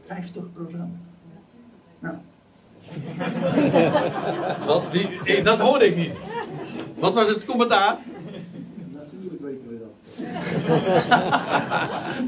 [0.01, 0.93] 50 procent.
[1.99, 2.15] Nou.
[4.67, 6.13] wat, die, dat hoorde ik niet.
[6.95, 7.97] Wat was het commentaar?
[8.93, 9.89] Natuurlijk weten we dat.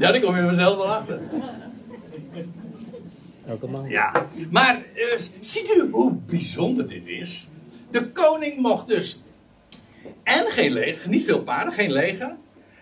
[0.00, 1.20] ja, die kom je mezelf wel achter.
[3.46, 3.88] Elke.
[3.88, 7.48] Ja, maar uh, ziet u hoe bijzonder dit is?
[7.90, 9.18] De koning mocht dus
[10.58, 12.36] geen leger, niet veel paarden, geen leger.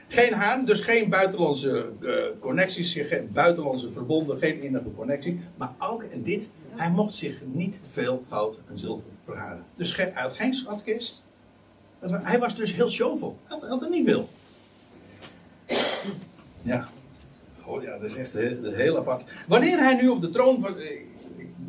[0.09, 5.41] Geen haan, dus geen buitenlandse uh, connecties, geen buitenlandse verbonden, geen innige connectie.
[5.57, 9.65] Maar ook, en dit, hij mocht zich niet veel goud en zilver verhalen.
[9.77, 11.23] Dus hij had geen schatkist.
[12.01, 13.39] Hij was dus heel showvol.
[13.45, 14.29] Hij had er niet veel.
[16.63, 16.89] Ja.
[17.63, 19.25] Goh, ja, dat is echt heel, dat is heel apart.
[19.47, 20.75] Wanneer hij nu op de troon van.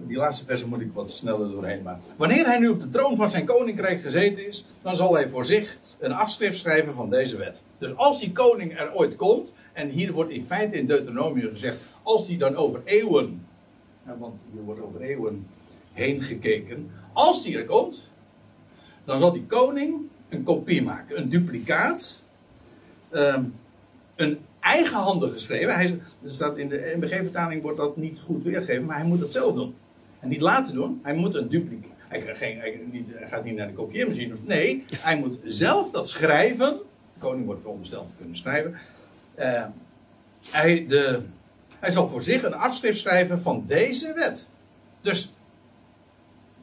[0.07, 2.03] Die laatste versen moet ik wat sneller doorheen maken.
[2.17, 5.45] Wanneer hij nu op de troon van zijn koninkrijk gezeten is, dan zal hij voor
[5.45, 7.61] zich een afschrift schrijven van deze wet.
[7.77, 11.77] Dus als die koning er ooit komt, en hier wordt in feite in Deuteronomium gezegd,
[12.03, 13.45] als die dan over eeuwen,
[14.05, 15.47] ja, want hier wordt over eeuwen
[15.93, 18.01] heen gekeken, als die er komt,
[19.05, 19.95] dan zal die koning
[20.29, 22.21] een kopie maken, een duplicaat,
[23.09, 23.43] ehm,
[24.15, 25.73] een eigenhandig geschreven.
[25.73, 29.53] Hij, staat in de MBG-vertaling wordt dat niet goed weergegeven, maar hij moet dat zelf
[29.53, 29.75] doen.
[30.19, 31.91] En niet laten doen, hij moet een duplicaat.
[32.07, 32.79] Hij, hij,
[33.25, 34.35] gaat niet naar de kopieermachine.
[34.43, 36.77] Nee, hij moet zelf dat schrijven.
[37.13, 38.77] De koning wordt verondersteld te kunnen schrijven.
[39.35, 39.65] Eh,
[40.49, 41.21] hij, de,
[41.79, 44.47] hij zal voor zich een afschrift schrijven van deze wet.
[45.01, 45.29] Dus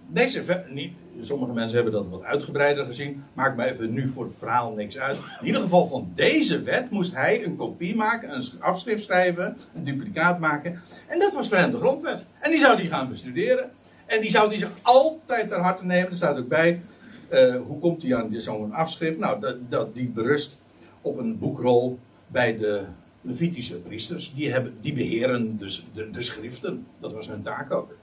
[0.07, 3.25] deze niet, sommige mensen hebben dat wat uitgebreider gezien.
[3.33, 5.19] Maakt mij even nu voor het verhaal niks uit.
[5.41, 9.85] In ieder geval van deze wet moest hij een kopie maken, een afschrift schrijven, een
[9.85, 10.81] duplicaat maken.
[11.07, 12.25] En dat was voor hem de grondwet.
[12.41, 13.71] En die zou die gaan bestuderen.
[14.07, 16.09] En die zou die zich altijd ter harte nemen.
[16.09, 16.81] Er staat ook bij.
[17.29, 19.19] eh, hoe komt hij aan zo'n afschrift?
[19.19, 20.59] Nou, dat, dat, die berust
[21.01, 22.83] op een boekrol bij de
[23.21, 24.35] Levitische priesters.
[24.35, 26.87] Die, hebben, die beheren dus de, de schriften.
[27.01, 27.95] Dat was hun taak ook.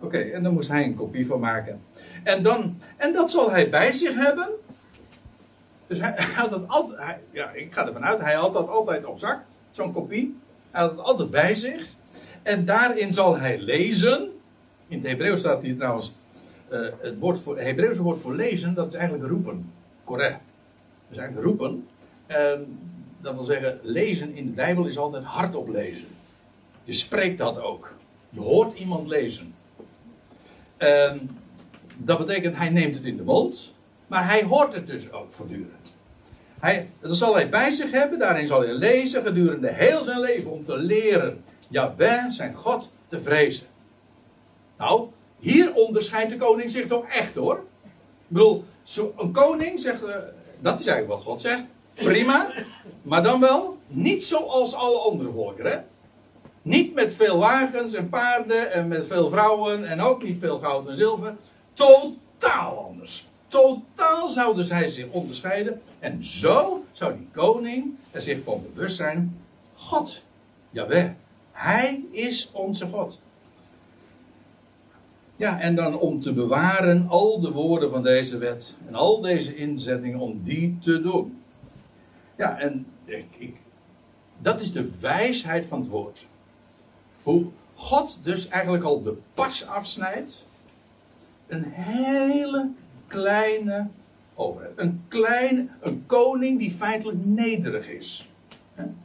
[0.00, 1.80] Oké, en dan moest hij een kopie van maken.
[2.22, 4.48] En, dan, en dat zal hij bij zich hebben.
[5.86, 7.16] Dus hij, had dat altijd.
[7.30, 9.38] ja, ik ga ervan uit, hij had dat altijd op zak,
[9.70, 10.36] zo'n kopie.
[10.70, 11.86] Hij had het altijd bij zich.
[12.42, 14.30] En daarin zal hij lezen.
[14.88, 16.12] In het Hebreeuws staat hier trouwens.
[16.68, 19.72] eh, het, woord voor, Hebreeuwse woord voor lezen, dat is eigenlijk roepen.
[20.04, 20.38] Correct.
[21.08, 21.86] Dat is eigenlijk roepen.
[22.26, 22.78] En
[23.20, 26.06] dat wil zeggen, lezen in de Bijbel is altijd hardop lezen.
[26.84, 27.94] Je spreekt dat ook.
[28.30, 29.54] Je hoort iemand lezen.
[30.78, 31.38] En
[31.96, 33.72] dat betekent, hij neemt het in de mond,
[34.06, 35.72] maar hij hoort het dus ook voortdurend.
[36.60, 40.50] Hij, dat zal hij bij zich hebben, daarin zal hij lezen gedurende heel zijn leven
[40.50, 43.66] om te leren Jawel, zijn God, te vrezen.
[44.78, 45.08] Nou,
[45.38, 47.56] hier onderscheidt de koning zich toch echt hoor.
[47.84, 48.64] Ik bedoel,
[49.16, 50.14] een koning zegt, eh,
[50.60, 51.62] dat is eigenlijk wat God zegt,
[51.94, 52.52] prima,
[53.02, 55.86] maar dan wel niet zoals alle andere volkeren.
[56.68, 60.88] Niet met veel wagens en paarden en met veel vrouwen en ook niet veel goud
[60.88, 61.36] en zilver.
[61.72, 63.26] Totaal anders.
[63.46, 65.80] Totaal zou dus hij zich onderscheiden.
[65.98, 69.38] En zo zou die koning er zich van bewust zijn.
[69.74, 70.20] God,
[70.70, 71.14] jawel,
[71.52, 73.20] hij is onze God.
[75.36, 79.56] Ja, en dan om te bewaren al de woorden van deze wet en al deze
[79.56, 81.42] inzettingen om die te doen.
[82.36, 83.56] Ja, en ik, ik,
[84.38, 86.26] dat is de wijsheid van het woord.
[87.28, 90.44] Hoe God dus eigenlijk al de pas afsnijdt.
[91.46, 92.70] Een hele
[93.06, 93.86] kleine
[94.34, 94.72] overheid.
[94.76, 98.28] Een kleine, een koning die feitelijk nederig is.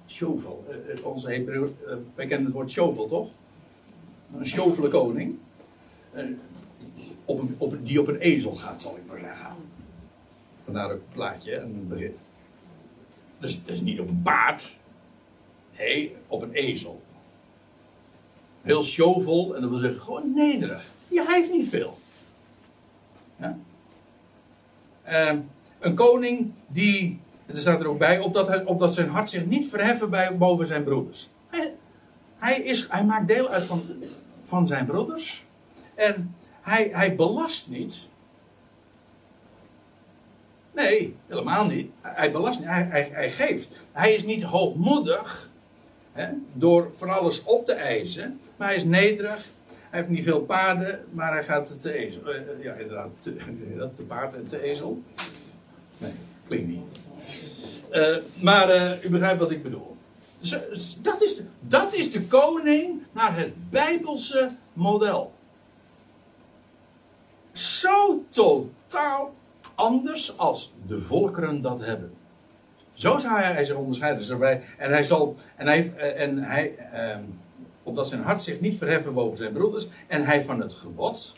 [0.08, 0.66] Shovel.
[0.70, 3.30] Eh, eh, Onze Hebreeuw, eh, wij kennen het woord shovel toch?
[4.38, 5.38] Een shovele koning.
[6.12, 6.26] Eh,
[7.26, 9.56] op op die op een ezel gaat, zal ik maar zeggen.
[10.62, 12.16] Vandaar het plaatje aan het begin.
[13.40, 14.76] Dus is niet op een paard.
[15.78, 17.02] Nee, op een ezel.
[18.64, 20.86] Heel showvol en dat wil zeggen gewoon nederig.
[21.08, 21.98] Ja, hij heeft niet veel.
[23.36, 23.58] Ja?
[25.04, 25.38] Ehm,
[25.80, 29.70] een koning die, er staat er ook bij, opdat, hij, opdat zijn hart zich niet
[29.70, 31.30] verheffen bij, boven zijn broeders.
[31.50, 31.74] Hij,
[32.38, 33.86] hij, is, hij maakt deel uit van,
[34.44, 35.46] van zijn broeders
[35.96, 37.98] en hij, hij belast niet.
[40.72, 41.92] Nee, helemaal niet.
[42.02, 43.72] Hij belast niet, hij, hij, hij geeft.
[43.92, 45.50] Hij is niet hoogmoedig
[46.54, 49.48] door van alles op te eisen, maar hij is nederig.
[49.90, 52.26] Hij heeft niet veel paarden, maar hij gaat te ezel.
[52.26, 53.36] eh, eh, ja, inderdaad, te,
[53.96, 55.02] te paard en te ezel.
[55.98, 56.12] Nee,
[56.48, 56.82] klinkt niet.
[57.90, 59.96] Eh, maar u begrijpt wat ik bedoel.
[61.02, 65.34] Dat, is de, dat is de koning naar het Bijbelse model.
[67.52, 69.34] Zo totaal
[69.76, 72.14] anders als de volkeren dat hebben.
[72.94, 74.28] Zo zou hij, zich onderscheiden.
[74.28, 77.18] Dus en hij zal, en hij, en hij eh,
[77.84, 81.36] opdat zijn hart zich niet verheffen boven zijn broeders, en hij van het gebod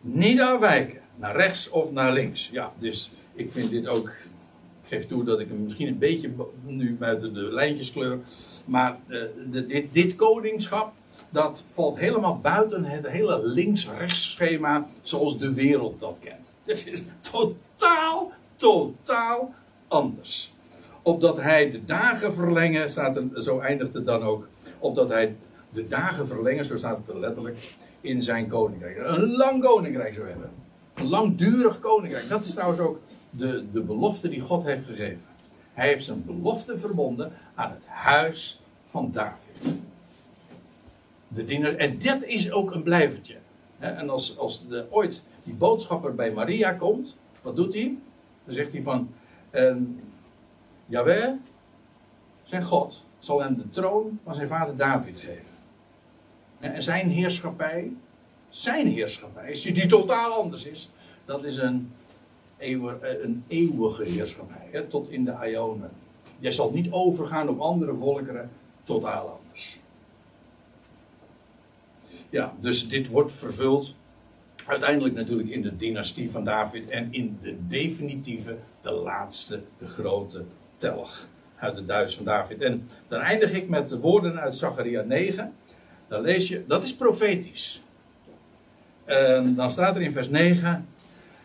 [0.00, 2.48] niet afwijken, naar rechts of naar links.
[2.52, 6.30] Ja, dus ik vind dit ook, ik geef toe dat ik hem misschien een beetje
[6.62, 8.18] nu buiten de lijntjes kleur,
[8.64, 10.92] maar eh, dit, dit koningschap,
[11.30, 16.52] dat valt helemaal buiten het hele links-rechts schema zoals de wereld dat kent.
[16.64, 19.54] Dit is totaal, totaal
[19.88, 20.53] anders.
[21.06, 24.46] Opdat hij de dagen verlengen, staat er, zo eindigt het dan ook.
[24.78, 25.36] Opdat hij
[25.70, 28.96] de dagen verlengen, zo staat het er letterlijk, in zijn koninkrijk.
[28.98, 30.50] Een lang koninkrijk zou hebben.
[30.94, 32.28] Een langdurig koninkrijk.
[32.28, 33.00] Dat is trouwens ook
[33.30, 35.22] de, de belofte die God heeft gegeven.
[35.72, 39.74] Hij heeft zijn belofte verbonden aan het huis van David.
[41.28, 43.36] De diener, en dat is ook een blijvertje.
[43.78, 47.98] En als, als de, ooit die boodschapper bij Maria komt, wat doet hij?
[48.44, 49.08] Dan zegt hij van,
[49.52, 49.74] uh,
[50.86, 51.38] Jawel,
[52.44, 55.54] zijn God, zal hem de troon van zijn vader David geven.
[56.58, 57.92] En zijn heerschappij,
[58.48, 60.90] zijn heerschappij, die totaal anders is,
[61.24, 61.92] dat is een,
[62.56, 65.90] eeuwige, eh, een eeuwige heerschappij, hè, tot in de Ionen.
[66.38, 68.50] Jij zal niet overgaan op andere volkeren,
[68.84, 69.78] totaal anders.
[72.30, 73.94] Ja, dus dit wordt vervuld
[74.66, 80.44] uiteindelijk natuurlijk in de dynastie van David en in de definitieve, de laatste, de grote
[81.56, 82.62] uit de Duits van David.
[82.62, 85.52] En dan eindig ik met de woorden uit Zacharia 9.
[86.08, 87.82] Dan lees je, dat is profetisch.
[89.04, 90.88] En dan staat er in vers 9: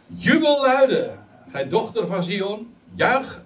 [0.08, 1.20] Jubel luiden,
[1.50, 3.42] gij dochter van Zion, juich,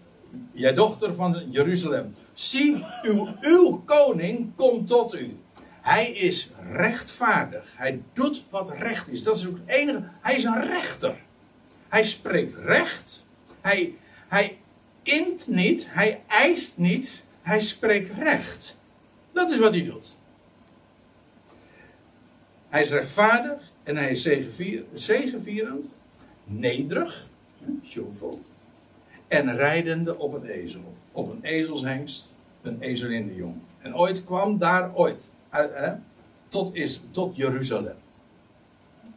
[0.51, 2.15] jij dochter van Jeruzalem.
[2.33, 5.37] Zie, uw, uw koning komt tot u.
[5.81, 7.73] Hij is rechtvaardig.
[7.75, 9.23] Hij doet wat recht is.
[9.23, 10.03] Dat is ook het enige.
[10.21, 11.15] Hij is een rechter.
[11.89, 13.25] Hij spreekt recht.
[13.61, 13.93] Hij,
[14.27, 14.57] hij
[15.03, 15.87] int niet.
[15.89, 17.23] Hij eist niet.
[17.41, 18.77] Hij spreekt recht.
[19.31, 20.15] Dat is wat hij doet.
[22.69, 24.21] Hij is rechtvaardig en hij is
[24.93, 25.85] zegevierend,
[26.43, 27.27] nederig,
[27.85, 28.41] shovel,
[29.27, 30.93] en rijdende op een ezel.
[31.11, 33.55] Op een ezelshengst, een ezel in de jong.
[33.79, 35.29] En ooit kwam daar ooit
[36.49, 37.95] tot, is, tot Jeruzalem.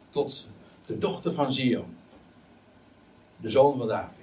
[0.09, 0.47] Tot
[0.85, 1.95] de dochter van Zion.
[3.37, 4.16] De zoon van David.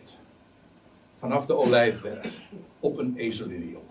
[1.24, 2.26] Vanaf de Olijfberg.
[2.80, 3.82] Op een ezelinion.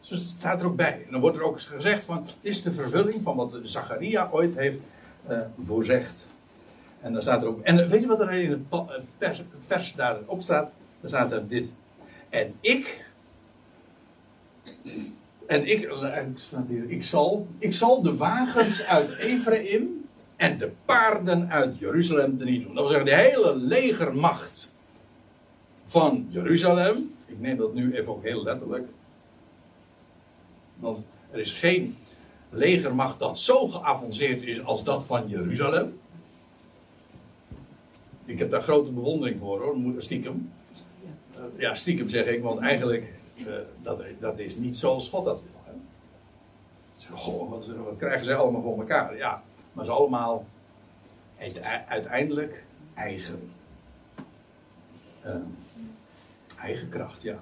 [0.00, 1.02] Dus het staat er ook bij.
[1.06, 4.56] En dan wordt er ook gezegd van, dit is de vervulling van wat Zacharia ooit
[4.56, 4.80] heeft
[5.30, 6.14] uh, voorzegd.
[7.00, 8.82] En dan staat er ook, en weet je wat er in het
[9.18, 10.70] vers, vers daarop staat?
[11.00, 11.68] Dan staat er dit.
[12.28, 13.04] En ik
[15.46, 20.70] en ik, eh, staat hier, ik, zal, ik zal de wagens uit Ephraim en de
[20.84, 22.74] paarden uit Jeruzalem er niet doen.
[22.74, 24.68] Dat wil zeggen, de hele legermacht
[25.88, 27.14] van Jeruzalem.
[27.26, 28.88] Ik neem dat nu even ook heel letterlijk.
[30.74, 31.96] Want er is geen
[32.50, 35.98] legermacht dat zo geavanceerd is als dat van Jeruzalem.
[38.24, 40.52] Ik heb daar grote bewondering voor hoor, stiekem.
[41.56, 43.46] Ja, stiekem zeg ik, want eigenlijk uh,
[43.82, 45.60] dat, dat is niet zoals God dat wil.
[45.64, 47.16] Hè?
[47.16, 49.16] Goh, wat, krijgen zij allemaal voor elkaar?
[49.16, 50.46] Ja, maar ze allemaal
[51.86, 52.64] uiteindelijk
[52.94, 53.50] eigen.
[55.26, 55.34] Uh,
[56.62, 57.38] eigen kracht, ja.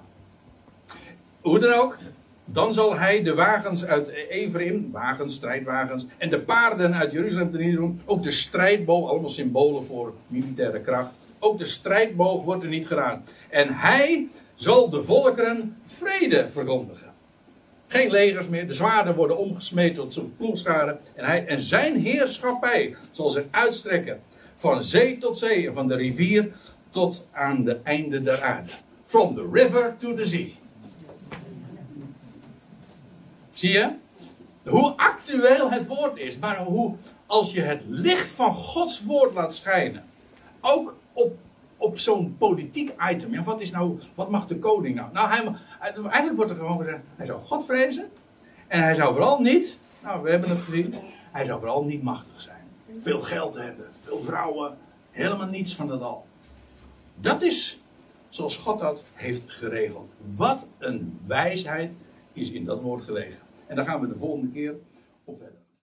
[1.41, 1.97] Hoe dan ook,
[2.45, 7.71] dan zal hij de wagens uit Ephraim, wagens, strijdwagens, en de paarden uit Jeruzalem te
[7.71, 8.01] doen.
[8.05, 11.13] Ook de strijdboog, allemaal symbolen voor militaire kracht.
[11.39, 13.23] Ook de strijdboog wordt er niet gedaan.
[13.49, 17.07] En hij zal de volkeren vrede verkondigen.
[17.87, 20.99] Geen legers meer, de zwaarden worden omgesmeed tot ploegscharen.
[21.15, 24.19] En, hij, en zijn heerschappij zal zich uitstrekken
[24.55, 26.51] van zee tot zee en van de rivier
[26.89, 28.71] tot aan de einde der aarde.
[29.07, 30.49] From the river to the sea.
[33.51, 33.91] Zie je?
[34.63, 36.95] Hoe actueel het woord is, maar hoe
[37.25, 40.05] als je het licht van Gods woord laat schijnen,
[40.61, 41.37] ook op
[41.77, 43.33] op zo'n politiek item.
[43.33, 45.11] Ja, wat, is nou, wat mag de koning nou?
[45.13, 48.09] Nou, hij, eigenlijk wordt er gewoon gezegd: hij zou God vrezen.
[48.67, 50.95] En hij zou vooral niet, nou, we hebben het gezien,
[51.31, 52.57] hij zou vooral niet machtig zijn.
[53.01, 54.77] Veel geld hebben, veel vrouwen,
[55.11, 56.27] helemaal niets van dat al.
[57.15, 57.79] Dat is
[58.37, 60.09] zoals God dat heeft geregeld.
[60.35, 61.93] Wat een wijsheid
[62.33, 63.37] is in dat woord gelegen.
[63.67, 64.75] En daar gaan we de volgende keer.